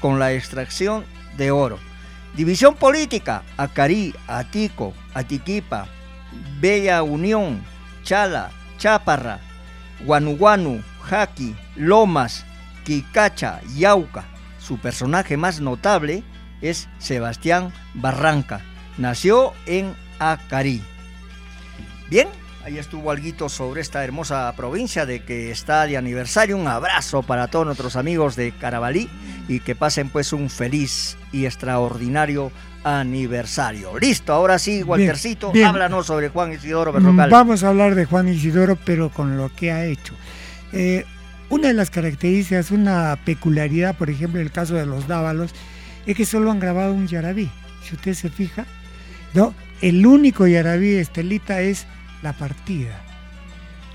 [0.01, 1.05] con la extracción
[1.37, 1.81] de oro.
[2.37, 5.89] División política, Acarí, Atico, Atiquipa,
[6.61, 7.63] Bella Unión,
[8.05, 9.41] Chala, Chaparra,
[10.05, 12.47] Guanuguanu, Jaqui, Lomas,
[12.85, 14.25] Quicacha, Yauca.
[14.59, 16.23] Su personaje más notable
[16.61, 18.61] es Sebastián Barranca.
[18.98, 20.82] Nació en Acarí.
[22.10, 22.28] Bien,
[22.64, 26.56] ahí estuvo algo sobre esta hermosa provincia de que está de aniversario.
[26.56, 29.09] Un abrazo para todos nuestros amigos de Carabalí
[29.48, 32.52] y que pasen pues un feliz y extraordinario
[32.85, 33.98] aniversario.
[33.98, 35.69] Listo, ahora sí, Waltercito, bien.
[35.69, 37.31] háblanos sobre Juan Isidoro Berrocal.
[37.31, 40.14] Vamos a hablar de Juan Isidoro, pero con lo que ha hecho.
[40.73, 41.05] Eh,
[41.48, 45.55] una de las características, una peculiaridad, por ejemplo, en el caso de los Dávalos,
[46.06, 47.51] es que solo han grabado un yarabí.
[47.85, 48.64] Si usted se fija,
[49.35, 49.55] ¿no?
[49.81, 51.87] El único yarabí Estelita es
[52.23, 53.01] la partida.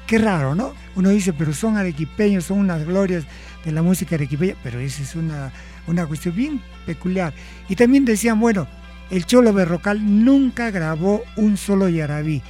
[0.06, 0.74] Qué raro, ¿no?
[0.96, 3.26] Uno dice, pero son arequipeños, son unas glorias
[3.66, 5.52] de la música arequipeña, pero esa es una,
[5.86, 7.34] una cuestión bien peculiar.
[7.68, 8.68] Y también decían, bueno,
[9.10, 12.42] el Cholo Berrocal nunca grabó un solo yarabí.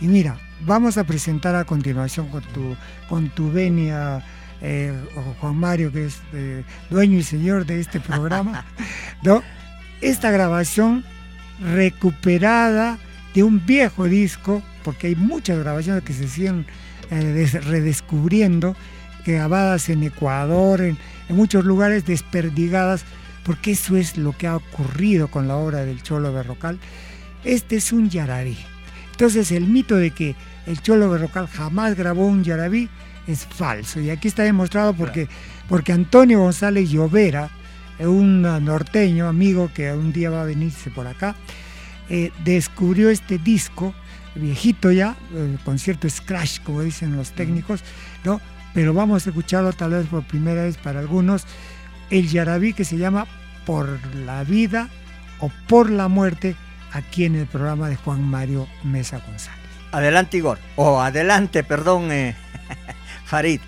[0.00, 2.76] Y mira, vamos a presentar a continuación con tu,
[3.08, 4.22] con tu venia,
[4.60, 4.94] eh,
[5.40, 8.64] Juan Mario, que es eh, dueño y señor de este programa,
[9.22, 9.42] ¿no?
[10.00, 11.04] Esta grabación
[11.60, 12.98] recuperada
[13.34, 16.66] de un viejo disco, porque hay muchas grabaciones que se siguen
[17.10, 18.76] eh, des- redescubriendo,
[19.24, 20.98] grabadas en Ecuador, en,
[21.28, 23.04] en muchos lugares desperdigadas,
[23.44, 26.78] porque eso es lo que ha ocurrido con la obra del Cholo Berrocal.
[27.44, 28.56] Este es un yarabí.
[29.12, 30.34] Entonces el mito de que
[30.66, 32.88] el Cholo Berrocal jamás grabó un yarabí
[33.26, 34.00] es falso.
[34.00, 35.28] Y aquí está demostrado porque,
[35.68, 37.50] porque Antonio González Llovera,
[38.00, 41.34] un ah, norteño amigo que un día va a venirse por acá,
[42.08, 43.94] eh, descubrió este disco,
[44.34, 47.82] viejito ya, el concierto scratch, como dicen los técnicos,
[48.24, 48.40] ¿no?
[48.74, 51.44] Pero vamos a escucharlo tal vez por primera vez para algunos,
[52.10, 53.26] el yarabí que se llama
[53.66, 54.88] Por la vida
[55.40, 56.56] o Por la muerte,
[56.92, 59.60] aquí en el programa de Juan Mario Mesa González.
[59.92, 60.58] Adelante, Igor.
[60.76, 62.34] O adelante, perdón, eh,
[63.24, 63.60] Farid.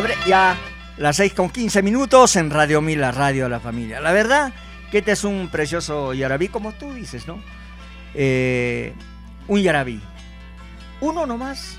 [0.00, 0.56] Abre ya
[0.96, 4.00] las 6 con 15 minutos en Radio Mil, la radio de la familia.
[4.00, 4.50] La verdad
[4.90, 7.38] que este es un precioso yarabí, como tú dices, ¿no?
[8.14, 8.94] Eh,
[9.46, 10.00] un yarabí.
[11.02, 11.76] Uno nomás,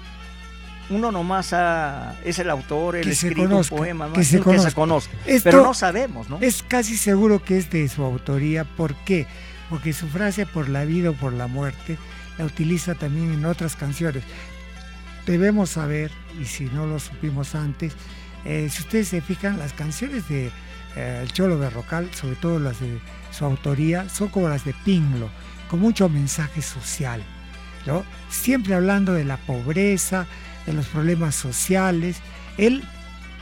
[0.91, 4.13] uno nomás ha- es el autor, el escribe un conozca, poema, ¿no?
[4.13, 5.11] que se que se conozca.
[5.25, 6.37] Esto Pero no sabemos, ¿no?
[6.41, 8.65] Es casi seguro que es de su autoría.
[8.65, 9.25] ¿Por qué?
[9.67, 11.97] Porque su frase por la vida o por la muerte
[12.37, 14.23] la utiliza también en otras canciones.
[15.25, 17.93] Debemos saber, y si no lo supimos antes,
[18.45, 20.51] eh, si ustedes se fijan, las canciones de
[20.95, 22.99] eh, El Cholo Berrocal, sobre todo las de
[23.31, 25.29] su autoría, son como las de Pinglo,
[25.69, 27.23] con mucho mensaje social.
[27.85, 28.03] ¿no?
[28.29, 30.27] Siempre hablando de la pobreza,
[30.65, 32.17] de los problemas sociales.
[32.57, 32.83] Él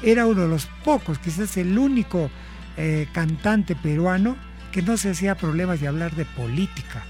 [0.02, 2.30] era uno de los pocos, quizás el único
[2.78, 4.38] eh, cantante peruano
[4.72, 7.04] que no se hacía problemas de hablar de política.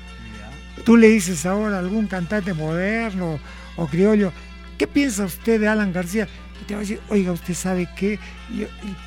[0.86, 3.40] Tú le dices ahora a algún cantante moderno
[3.76, 4.32] o criollo,
[4.80, 6.28] ¿qué piensa usted de Alan García?
[6.60, 8.18] Y te va a decir, oiga, usted sabe que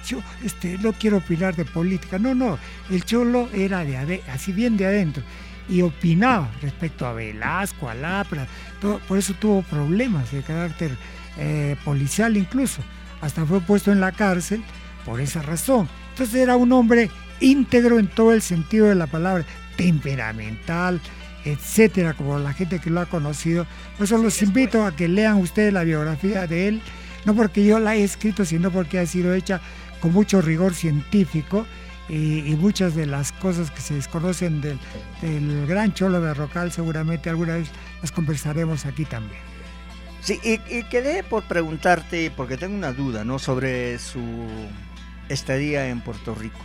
[0.06, 2.18] yo, este, no quiero opinar de política.
[2.18, 2.58] No, no,
[2.90, 5.24] el cholo era de así bien de adentro
[5.68, 8.46] y opinaba respecto a Velasco, a Lapra,
[9.08, 10.90] por eso tuvo problemas de carácter
[11.38, 12.82] eh, policial incluso,
[13.20, 14.62] hasta fue puesto en la cárcel
[15.06, 15.88] por esa razón.
[16.10, 19.44] Entonces era un hombre íntegro en todo el sentido de la palabra,
[19.76, 21.00] temperamental,
[21.44, 23.66] etcétera, como la gente que lo ha conocido.
[23.96, 26.82] Por eso los invito a que lean ustedes la biografía de él,
[27.24, 29.60] no porque yo la he escrito, sino porque ha sido hecha
[30.00, 31.66] con mucho rigor científico
[32.08, 34.78] y, y muchas de las cosas que se desconocen del,
[35.20, 37.68] del gran Cholo Berrocal seguramente alguna vez
[38.00, 39.40] las conversaremos aquí también.
[40.20, 43.40] Sí, y, y quedé por preguntarte, porque tengo una duda, ¿no?
[43.40, 44.20] Sobre su
[45.28, 46.58] estadía en Puerto Rico.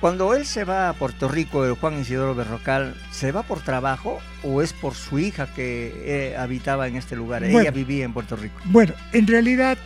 [0.00, 4.18] Cuando él se va a Puerto Rico, el Juan Isidoro Berrocal, ¿se va por trabajo
[4.42, 7.44] o es por su hija que eh, habitaba en este lugar?
[7.44, 8.58] Ella vivía en Puerto Rico.
[8.64, 9.76] Bueno, en realidad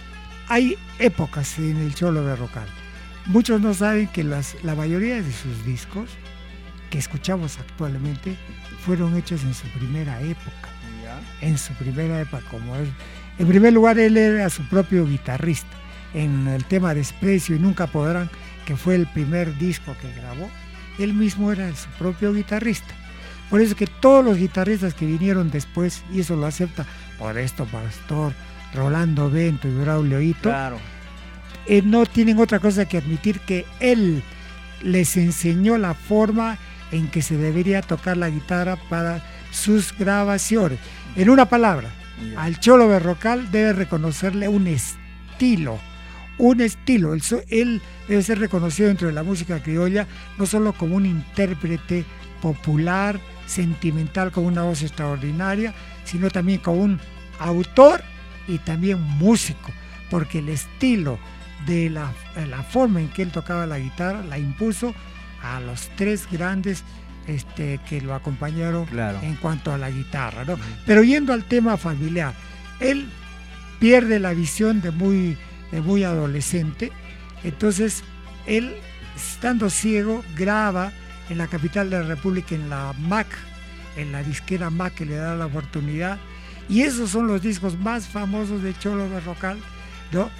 [0.48, 2.66] hay épocas en el Cholo Berrocal.
[3.26, 6.10] Muchos no saben que las, la mayoría de sus discos
[6.90, 8.36] que escuchamos actualmente
[8.84, 10.68] fueron hechos en su primera época.
[11.40, 12.88] En su primera época, como es.
[13.38, 15.76] En primer lugar, él era su propio guitarrista.
[16.12, 18.30] En el tema Desprecio y Nunca Podrán,
[18.66, 20.48] que fue el primer disco que grabó,
[20.98, 22.94] él mismo era su propio guitarrista.
[23.50, 26.86] Por eso que todos los guitarristas que vinieron después, y eso lo acepta
[27.18, 28.32] Modesto Pastor,
[28.74, 30.78] Rolando Bento y Braulio Ito, Claro.
[31.66, 34.22] eh, no tienen otra cosa que admitir que él
[34.82, 36.58] les enseñó la forma
[36.90, 40.78] en que se debería tocar la guitarra para sus grabaciones.
[41.16, 41.90] En una palabra,
[42.36, 45.78] al Cholo Berrocal debe reconocerle un estilo,
[46.38, 47.14] un estilo.
[47.14, 50.06] Él, él debe ser reconocido dentro de la música criolla
[50.38, 52.04] no solo como un intérprete
[52.42, 55.74] popular, sentimental, con una voz extraordinaria,
[56.04, 57.00] sino también como un
[57.38, 58.02] autor
[58.48, 59.70] y también músico,
[60.10, 61.18] porque el estilo
[61.66, 62.12] de la,
[62.48, 64.94] la forma en que él tocaba la guitarra la impuso
[65.42, 66.84] a los tres grandes
[67.26, 69.18] este, que lo acompañaron Claro.
[69.22, 70.44] en cuanto a la guitarra.
[70.44, 70.58] ¿no?
[70.86, 72.34] Pero yendo al tema familiar,
[72.80, 73.08] él
[73.78, 75.36] pierde la visión de muy,
[75.82, 76.92] muy adolescente,
[77.42, 78.02] entonces
[78.46, 78.74] él,
[79.16, 80.92] estando ciego, graba
[81.28, 83.26] en la capital de la República, en la MAC,
[83.96, 86.18] en la disquera MAC que le da la oportunidad,
[86.68, 89.58] y esos son los discos más famosos de Cholo Berrocal,
[90.12, 90.30] ¿no?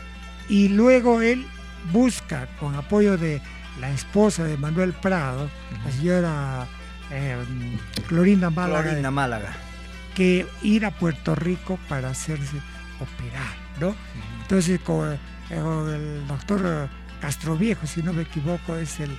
[0.49, 1.47] Y luego él
[1.93, 3.41] busca, con apoyo de
[3.81, 5.51] la esposa de Manuel Prado,
[5.85, 6.67] la señora
[7.11, 7.37] eh,
[8.09, 8.83] Clorinda Málaga.
[10.15, 12.57] que ir a Puerto Rico para hacerse
[13.01, 13.95] operar, ¿no?
[14.45, 15.19] Entonces, con, eh,
[15.51, 16.87] con el doctor eh,
[17.21, 19.11] Castroviejo, si no me equivoco, es el,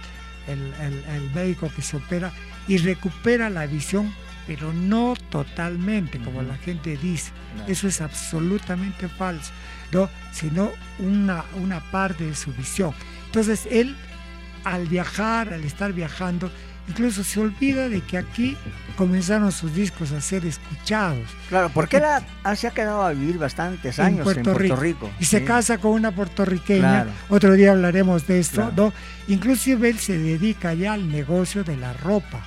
[0.48, 2.32] el- el- el médico que se opera
[2.68, 4.14] y recupera la visión,
[4.48, 7.32] pero no totalmente, como la gente dice.
[7.58, 7.66] No.
[7.66, 9.52] Eso es absolutamente falso,
[9.92, 10.08] ¿no?
[10.32, 12.94] Sino una, una parte de su visión.
[13.26, 13.96] Entonces, él,
[14.64, 16.52] al viajar, al estar viajando,
[16.88, 18.56] incluso se olvida de que aquí
[18.96, 21.26] comenzaron sus discos a ser escuchados.
[21.50, 22.04] Claro, porque él
[22.44, 25.10] ha- se ha quedado a vivir bastantes años en Puerto, Rico.
[25.20, 25.46] Y se Sí.
[25.46, 26.80] casa con una puertorriqueña.
[27.04, 27.12] Claro.
[27.30, 28.74] Otro día hablaremos de esto, Claro.
[28.78, 28.94] ¿no?
[29.34, 32.40] Inclusive él se dedica ya al negocio de la ropa.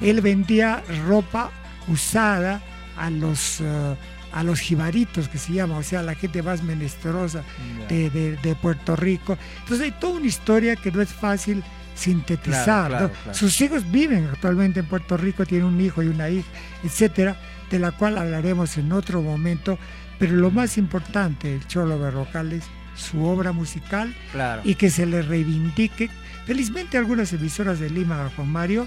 [0.00, 0.04] Mm.
[0.04, 1.50] Él vendía ropa
[1.88, 2.60] usada
[2.96, 3.96] a los eh,
[4.32, 7.42] a los jibaritos que se llama, o sea, la gente más menesterosa
[7.88, 9.38] de, de- de Puerto Rico.
[9.60, 11.64] Entonces hay toda una historia que no es fácil
[11.96, 12.64] sintetizar.
[12.64, 13.12] Claro, claro, ¿no?
[13.12, 13.38] claro.
[13.38, 16.48] Sus hijos viven actualmente en Puerto Rico, tiene un hijo y una hija,
[16.84, 17.36] etcétera,
[17.70, 19.78] de la cual hablaremos en otro momento.
[20.18, 22.64] Pero lo más importante del Cholo Berrocal es
[22.94, 24.14] su obra musical
[24.64, 26.08] y que se le reivindique.
[26.46, 28.86] Felizmente algunas emisoras de Lima, Juan Mario,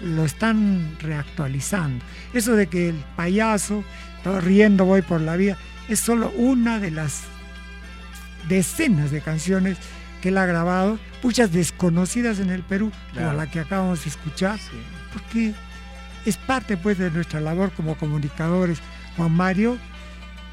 [0.00, 2.04] lo están reactualizando.
[2.32, 3.82] Eso de que el payaso,
[4.22, 5.56] todo riendo voy por la vida,
[5.88, 7.22] es solo una de las
[8.48, 9.78] decenas de canciones
[10.18, 14.58] que él ha grabado, muchas desconocidas en el Perú, como la que acabamos de escuchar,
[15.12, 15.52] porque
[16.26, 18.78] es parte pues de nuestra labor como comunicadores.
[19.16, 19.78] Juan Mario,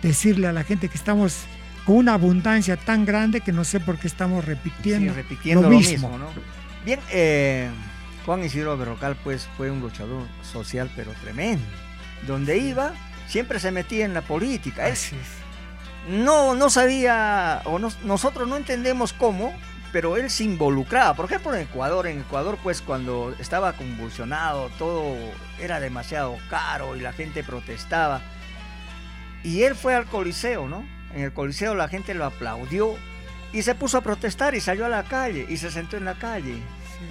[0.01, 1.43] decirle a la gente que estamos
[1.85, 5.69] con una abundancia tan grande que no sé por qué estamos repitiendo, Sí, repitiendo lo
[5.69, 6.09] lo mismo.
[6.09, 6.29] mismo, ¿no?
[6.83, 7.69] Bien, eh,
[8.25, 11.63] Juan Isidro Berrocal pues fue un luchador social pero tremendo.
[12.27, 12.93] Donde iba,
[13.27, 14.87] siempre se metía en la política.
[14.87, 14.95] Él
[16.09, 19.53] no, no sabía, o no- nosotros no entendemos cómo,
[19.91, 21.13] pero él se involucraba.
[21.15, 25.15] Por ejemplo, en Ecuador, en Ecuador pues cuando estaba convulsionado, todo
[25.59, 28.21] era demasiado caro y la gente protestaba.
[29.43, 30.85] Y él fue al Coliseo, ¿no?
[31.13, 32.95] En el Coliseo la gente lo aplaudió
[33.53, 36.15] y se puso a protestar y salió a la calle y se sentó en la
[36.15, 36.57] calle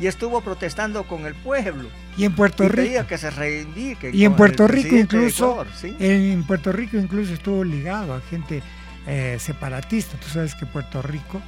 [0.00, 1.88] y estuvo protestando con el pueblo.
[2.18, 2.82] Y en Puerto Y Rico.
[2.82, 4.10] pedía que se reivindique.
[4.12, 5.96] Y en Puerto Rico incluso, Ecuador, ¿sí?
[5.98, 8.62] en Puerto Rico incluso estuvo ligado a gente
[9.06, 10.16] eh, separatista.
[10.18, 11.40] Tú sabes que Puerto Rico,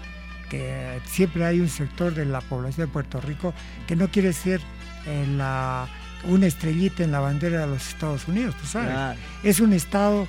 [0.51, 3.53] que siempre hay un sector de la población de Puerto Rico
[3.87, 4.61] que no quiere ser
[5.07, 5.89] eh, la,
[6.25, 8.91] una estrellita en la bandera de los Estados Unidos, tú sabes.
[8.91, 9.19] Claro.
[9.43, 10.27] Es un estado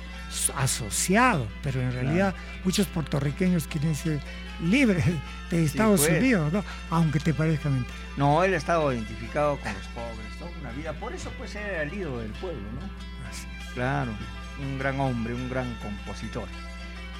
[0.56, 2.02] asociado, pero en Claro.
[2.06, 2.34] realidad
[2.64, 4.20] muchos puertorriqueños quieren ser
[4.62, 5.04] libres
[5.50, 6.18] de Estados pues.
[6.20, 6.64] Unidos, ¿no?
[6.90, 7.94] aunque te parezca mentira.
[8.16, 10.60] No, él estaba identificado con los pobres, ¿no?
[10.60, 13.74] Una vida, por eso pues era el ídolo del pueblo, ¿no?
[13.74, 14.10] Claro,
[14.60, 16.48] un gran hombre, un gran compositor,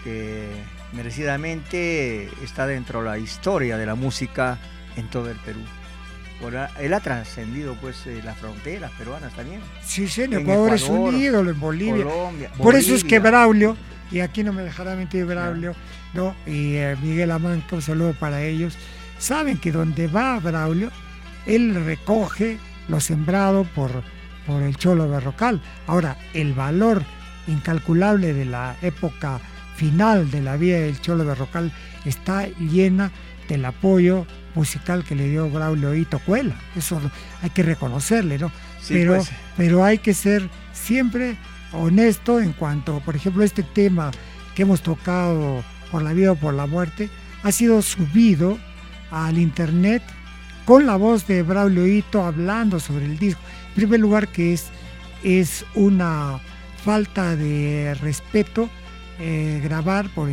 [0.09, 0.49] que
[0.93, 4.59] merecidamente está dentro de la historia de la música
[4.97, 5.61] en todo el Perú.
[6.43, 9.61] Ahora, él ha trascendido pues eh, las fronteras peruanas también.
[9.85, 12.05] Sí, sí, en En Ecuador, es un ídolo, en Bolivia.
[12.05, 13.19] Colombia, Por eso es que.
[13.19, 13.77] Braulio,
[14.11, 15.75] y aquí no me dejará mentir Braulio,
[16.15, 16.35] ¿no?
[16.47, 18.79] y eh, Miguel Amanca, un saludo para ellos,
[19.19, 20.91] saben que donde va Braulio,
[21.45, 23.91] él recoge lo sembrado por,
[24.47, 25.61] por el Cholo Berrocal.
[25.87, 27.03] Ahora, el valor
[27.49, 29.41] incalculable de la época
[29.79, 31.73] final de la vida del Cholo Berrocal
[32.05, 33.13] está llena
[33.49, 36.57] del apoyo musical que le dio Braulio Hito Cuela.
[36.77, 37.01] Eso
[37.43, 38.51] hay que reconocerle, ¿no?
[38.83, 39.31] Sí, pero, pues.
[39.57, 41.37] pero hay que ser siempre
[41.73, 44.11] honesto en cuanto, por ejemplo, este tema
[44.55, 47.09] que hemos tocado por la vida o por la muerte,
[47.45, 48.59] ha sido subido
[49.13, 50.03] al internet
[50.65, 53.41] con la voz de Braulio Hito hablando sobre el disco.
[53.69, 54.67] En primer lugar, que es,
[55.23, 56.41] es una
[56.85, 58.69] falta de respeto
[59.19, 60.29] eh, grabar por,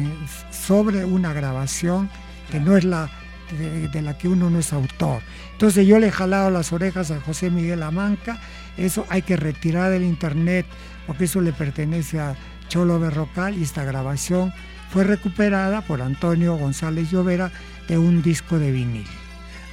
[0.52, 2.10] sobre una grabación
[2.52, 3.10] que no es la
[3.57, 5.22] de, de la que uno no es autor.
[5.52, 8.40] Entonces yo le he jalado las orejas a José Miguel Amanca,
[8.78, 10.66] eso hay que retirar del internet
[11.07, 12.36] porque eso le pertenece a
[12.68, 14.53] Cholo Berrocal y esta grabación
[14.90, 17.52] fue recuperada por Antonio González Llovera
[17.88, 19.07] de un disco de vinil.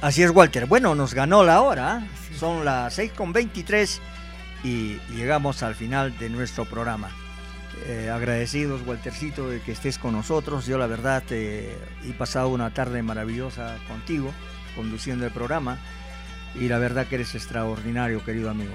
[0.01, 0.65] Así es, Walter.
[0.65, 2.05] Bueno, nos ganó la hora.
[2.37, 3.99] Son las 6.23
[4.63, 7.09] y llegamos al final de nuestro programa.
[7.85, 10.65] Eh, agradecidos, Waltercito, de que estés con nosotros.
[10.65, 11.77] Yo, la verdad, eh,
[12.07, 14.31] he pasado una tarde maravillosa contigo,
[14.75, 15.77] conduciendo el programa.
[16.55, 18.73] Y la verdad que eres extraordinario, querido amigo.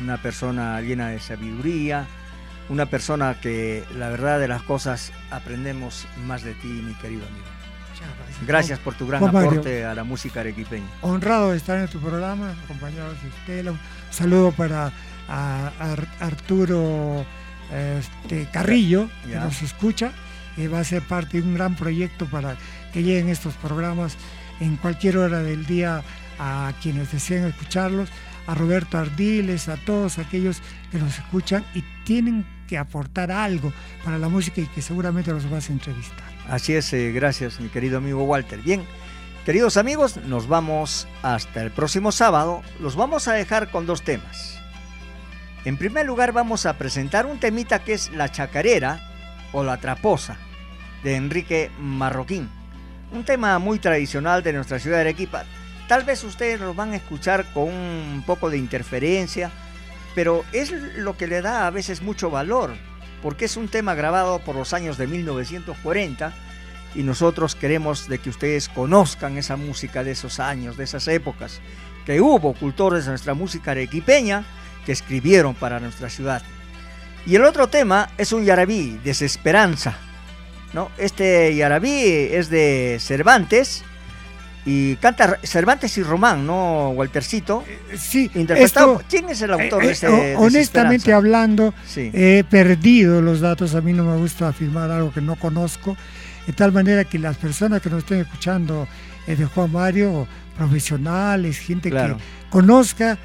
[0.00, 2.06] Una persona llena de sabiduría,
[2.68, 7.44] una persona que, la verdad de las cosas, aprendemos más de ti, mi querido amigo.
[8.46, 9.50] Gracias por tu gran Juan Mario.
[9.50, 10.86] aporte a la música arequipeña.
[11.02, 13.72] honrado de estar en tu programa, acompañados de Estela.
[13.72, 13.80] Un
[14.10, 14.86] saludo para
[15.28, 17.26] a- a Ar- Arturo
[17.72, 20.12] este, Carrillo, que nos escucha,
[20.66, 22.56] va a ser parte de un gran proyecto para
[22.92, 24.16] que lleguen estos programas
[24.60, 26.02] en cualquier hora del día
[26.38, 28.08] a quienes deseen escucharlos,
[28.46, 33.72] a Roberto Ardiles, a todos aquellos que nos escuchan y tienen que aportar algo
[34.04, 36.28] para la música y que seguramente los vas a entrevistar.
[36.48, 38.60] Así es, eh, gracias mi querido amigo Walter.
[38.62, 38.84] Bien,
[39.44, 42.62] queridos amigos, nos vamos hasta el próximo sábado.
[42.80, 44.57] Los vamos a dejar con dos temas.
[45.64, 49.00] En primer lugar vamos a presentar un temita que es La Chacarera
[49.52, 50.36] o La Traposa
[51.02, 52.48] de Enrique Marroquín.
[53.12, 55.44] Un tema muy tradicional de nuestra ciudad de Arequipa.
[55.88, 59.50] Tal vez ustedes lo van a escuchar con un poco de interferencia,
[60.14, 62.74] pero es lo que le da a veces mucho valor,
[63.22, 66.32] porque es un tema grabado por los años de 1940
[66.94, 71.60] y nosotros queremos de que ustedes conozcan esa música de esos años, de esas épocas,
[72.06, 74.44] que hubo cultores de nuestra música arequipeña
[74.88, 76.40] que escribieron para nuestra ciudad.
[77.26, 79.98] Y el otro tema es un yarabí, Desesperanza.
[80.72, 80.90] ¿no?
[80.96, 83.84] Este yarabí es de Cervantes
[84.64, 87.64] y canta Cervantes y Román, ¿no, Waltercito?
[87.98, 88.94] Sí, Interpretado.
[88.94, 92.10] esto- ¿Quién es el autor Eh, de eh, este ho- honestamente hablando, Sí.
[92.14, 93.74] he perdido los datos.
[93.74, 95.98] A mí no me gusta afirmar algo que no conozco.
[96.46, 98.88] De tal manera que las personas que nos estén escuchando
[99.26, 102.16] eh, de Juan Mario, profesionales, gente Claro.
[102.16, 103.18] que conozca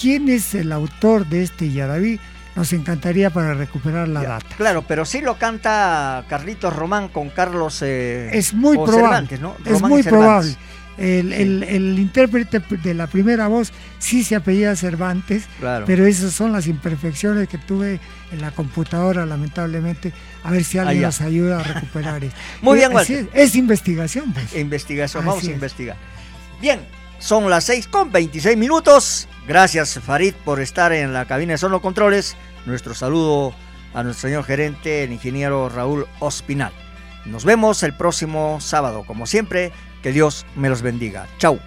[0.00, 2.20] quién es el autor de este Yaraví.
[2.56, 4.56] Nos encantaría para recuperar la data.
[4.56, 7.82] Claro, pero sí lo canta Carlitos Román con Carlos.
[7.82, 9.28] Eh, es muy probable.
[9.64, 10.56] es muy probable.
[10.96, 15.84] El, el, el, intérprete de la primera voz sí se apellida Cervantes, claro.
[15.86, 18.00] pero esas son las imperfecciones que tuve
[18.32, 20.12] en la computadora, lamentablemente.
[20.42, 22.36] A ver si ah, alguien nos ayuda a recuperar esto.
[22.62, 24.32] Muy eh, bien, es, es, investigación.
[24.32, 24.56] Pues.
[24.56, 25.96] Investigación, vamos a investigar.
[26.60, 26.80] Bien,
[27.18, 29.28] son las 6 con 26 minutos.
[29.46, 32.36] Gracias Farid por estar en la cabina de Sono Controles.
[32.66, 33.54] Nuestro saludo
[33.94, 36.72] a nuestro señor gerente, el ingeniero Raúl Ospinal.
[37.24, 39.04] Nos vemos el próximo sábado.
[39.06, 39.72] Como siempre,
[40.02, 41.26] que Dios me los bendiga.
[41.38, 41.58] Chau.